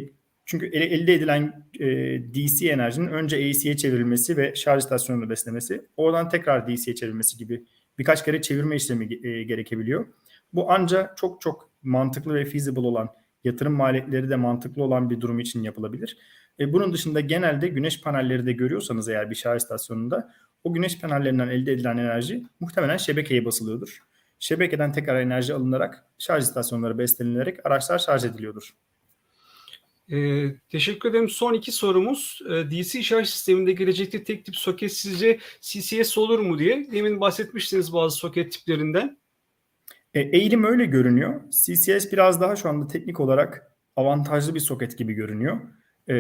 [0.53, 1.87] çünkü elde edilen e,
[2.35, 7.65] DC enerjinin önce AC'ye çevrilmesi ve şarj istasyonunu beslemesi, oradan tekrar DC'ye çevrilmesi gibi
[7.99, 10.07] birkaç kere çevirme işlemi e, gerekebiliyor.
[10.53, 13.09] Bu ancak çok çok mantıklı ve feasible olan,
[13.45, 16.19] yatırım maliyetleri de mantıklı olan bir durum için yapılabilir.
[16.61, 20.33] E, bunun dışında genelde güneş panelleri de görüyorsanız eğer bir şarj istasyonunda
[20.65, 23.99] o güneş panellerinden elde edilen enerji muhtemelen şebekeye basılıyordur.
[24.39, 28.75] Şebekeden tekrar enerji alınarak şarj istasyonları beslenilerek araçlar şarj ediliyordur.
[30.13, 31.29] E, teşekkür ederim.
[31.29, 32.41] Son iki sorumuz.
[32.51, 36.93] E, DC şarj sisteminde gelecekte tek tip soket sizce CCS olur mu diye.
[36.93, 39.19] Demin bahsetmiştiniz bazı soket tiplerinden.
[40.15, 41.41] E, eğilim öyle görünüyor.
[41.51, 45.61] CCS biraz daha şu anda teknik olarak avantajlı bir soket gibi görünüyor.
[46.11, 46.15] E,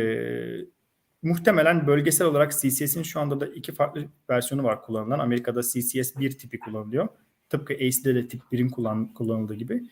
[1.22, 5.18] muhtemelen bölgesel olarak CCS'in şu anda da iki farklı versiyonu var kullanılan.
[5.18, 7.09] Amerika'da CCS 1 tipi kullanılıyor.
[7.49, 9.82] Tıpkı AC'de de tip 1'in kullan, kullanıldığı gibi.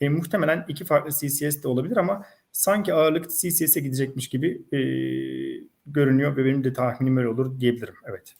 [0.00, 4.78] E, muhtemelen iki farklı CCS de olabilir ama sanki ağırlık CCS'e gidecekmiş gibi e,
[5.86, 7.94] görünüyor ve benim de tahminim öyle olur diyebilirim.
[8.04, 8.34] Evet.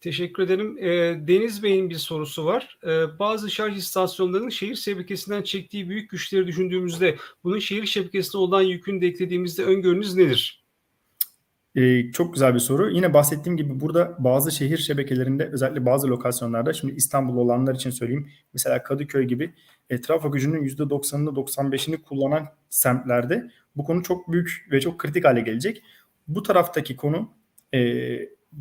[0.00, 0.78] Teşekkür ederim.
[0.78, 0.88] E,
[1.28, 2.78] Deniz Bey'in bir sorusu var.
[2.84, 9.00] E, bazı şarj istasyonlarının şehir şebekesinden çektiği büyük güçleri düşündüğümüzde bunun şehir şebekesine olan yükünü
[9.00, 10.65] de eklediğimizde öngörünüz nedir?
[11.76, 12.90] Ee, çok güzel bir soru.
[12.90, 18.28] Yine bahsettiğim gibi burada bazı şehir şebekelerinde özellikle bazı lokasyonlarda şimdi İstanbul olanlar için söyleyeyim.
[18.52, 19.54] Mesela Kadıköy gibi
[19.90, 25.40] e, trafo gücünün %90'ını 95'ini kullanan semtlerde bu konu çok büyük ve çok kritik hale
[25.40, 25.82] gelecek.
[26.28, 27.30] Bu taraftaki konu
[27.74, 27.78] e,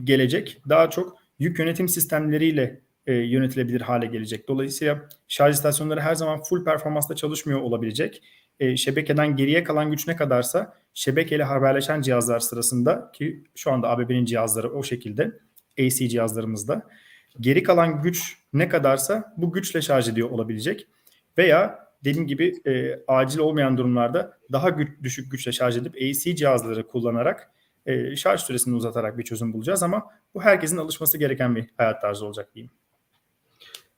[0.04, 4.48] gelecek daha çok yük yönetim sistemleriyle e, yönetilebilir hale gelecek.
[4.48, 8.24] Dolayısıyla şarj istasyonları her zaman full performansla çalışmıyor olabilecek.
[8.60, 14.26] E, şebekeden geriye kalan güç ne kadarsa şebekeyle haberleşen cihazlar sırasında ki şu anda ABB'nin
[14.26, 15.32] cihazları o şekilde
[15.80, 16.88] AC cihazlarımızda
[17.40, 20.88] geri kalan güç ne kadarsa bu güçle şarj ediyor olabilecek
[21.38, 26.88] veya dediğim gibi e, acil olmayan durumlarda daha güç, düşük güçle şarj edip AC cihazları
[26.88, 27.52] kullanarak
[27.86, 32.26] e, şarj süresini uzatarak bir çözüm bulacağız ama bu herkesin alışması gereken bir hayat tarzı
[32.26, 32.72] olacak diyeyim.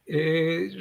[0.08, 0.18] E,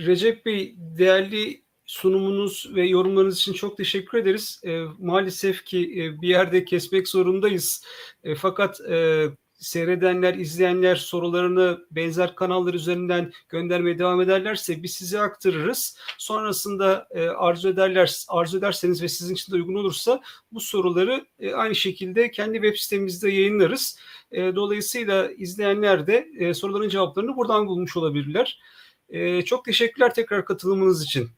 [0.07, 4.61] Recep Bey değerli sunumunuz ve yorumlarınız için çok teşekkür ederiz.
[4.64, 7.84] E, maalesef ki e, bir yerde kesmek zorundayız.
[8.24, 9.26] E, fakat e,
[9.59, 15.99] seyredenler, izleyenler sorularını benzer kanallar üzerinden göndermeye devam ederlerse biz size aktarırız.
[16.18, 20.22] Sonrasında e, arzu ederler, arzu ederseniz ve sizin için de uygun olursa
[20.53, 23.99] bu soruları e, aynı şekilde kendi web sitemizde yayınlarız.
[24.32, 28.61] E, dolayısıyla izleyenler de e, soruların cevaplarını buradan bulmuş olabilirler.
[29.09, 31.30] E, çok teşekkürler tekrar katılımınız için.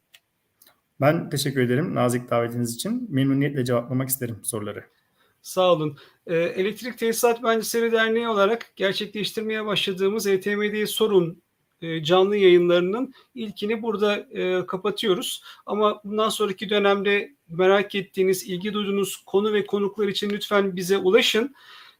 [1.01, 3.07] Ben teşekkür ederim nazik davetiniz için.
[3.11, 4.84] Memnuniyetle cevaplamak isterim soruları.
[5.42, 5.99] Sağ olun.
[6.26, 11.42] Ee, Elektrik Tesisat Mühendisleri Derneği olarak gerçekleştirmeye başladığımız ETMD Sorun
[11.82, 15.42] e, canlı yayınlarının ilkini burada e, kapatıyoruz.
[15.66, 21.55] Ama bundan sonraki dönemde merak ettiğiniz, ilgi duyduğunuz konu ve konuklar için lütfen bize ulaşın.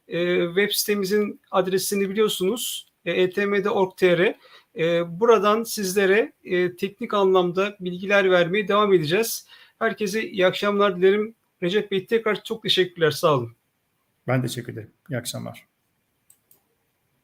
[0.07, 2.89] E, web sitemizin adresini biliyorsunuz.
[3.05, 4.33] e, etm'de.org.tr.
[4.79, 9.47] E, buradan sizlere e, teknik anlamda bilgiler vermeye devam edeceğiz.
[9.79, 11.35] Herkese iyi akşamlar dilerim.
[11.63, 13.11] Recep Bey tekrar çok teşekkürler.
[13.11, 13.55] Sağ olun.
[14.27, 14.91] Ben teşekkür ederim.
[15.09, 15.68] İyi akşamlar.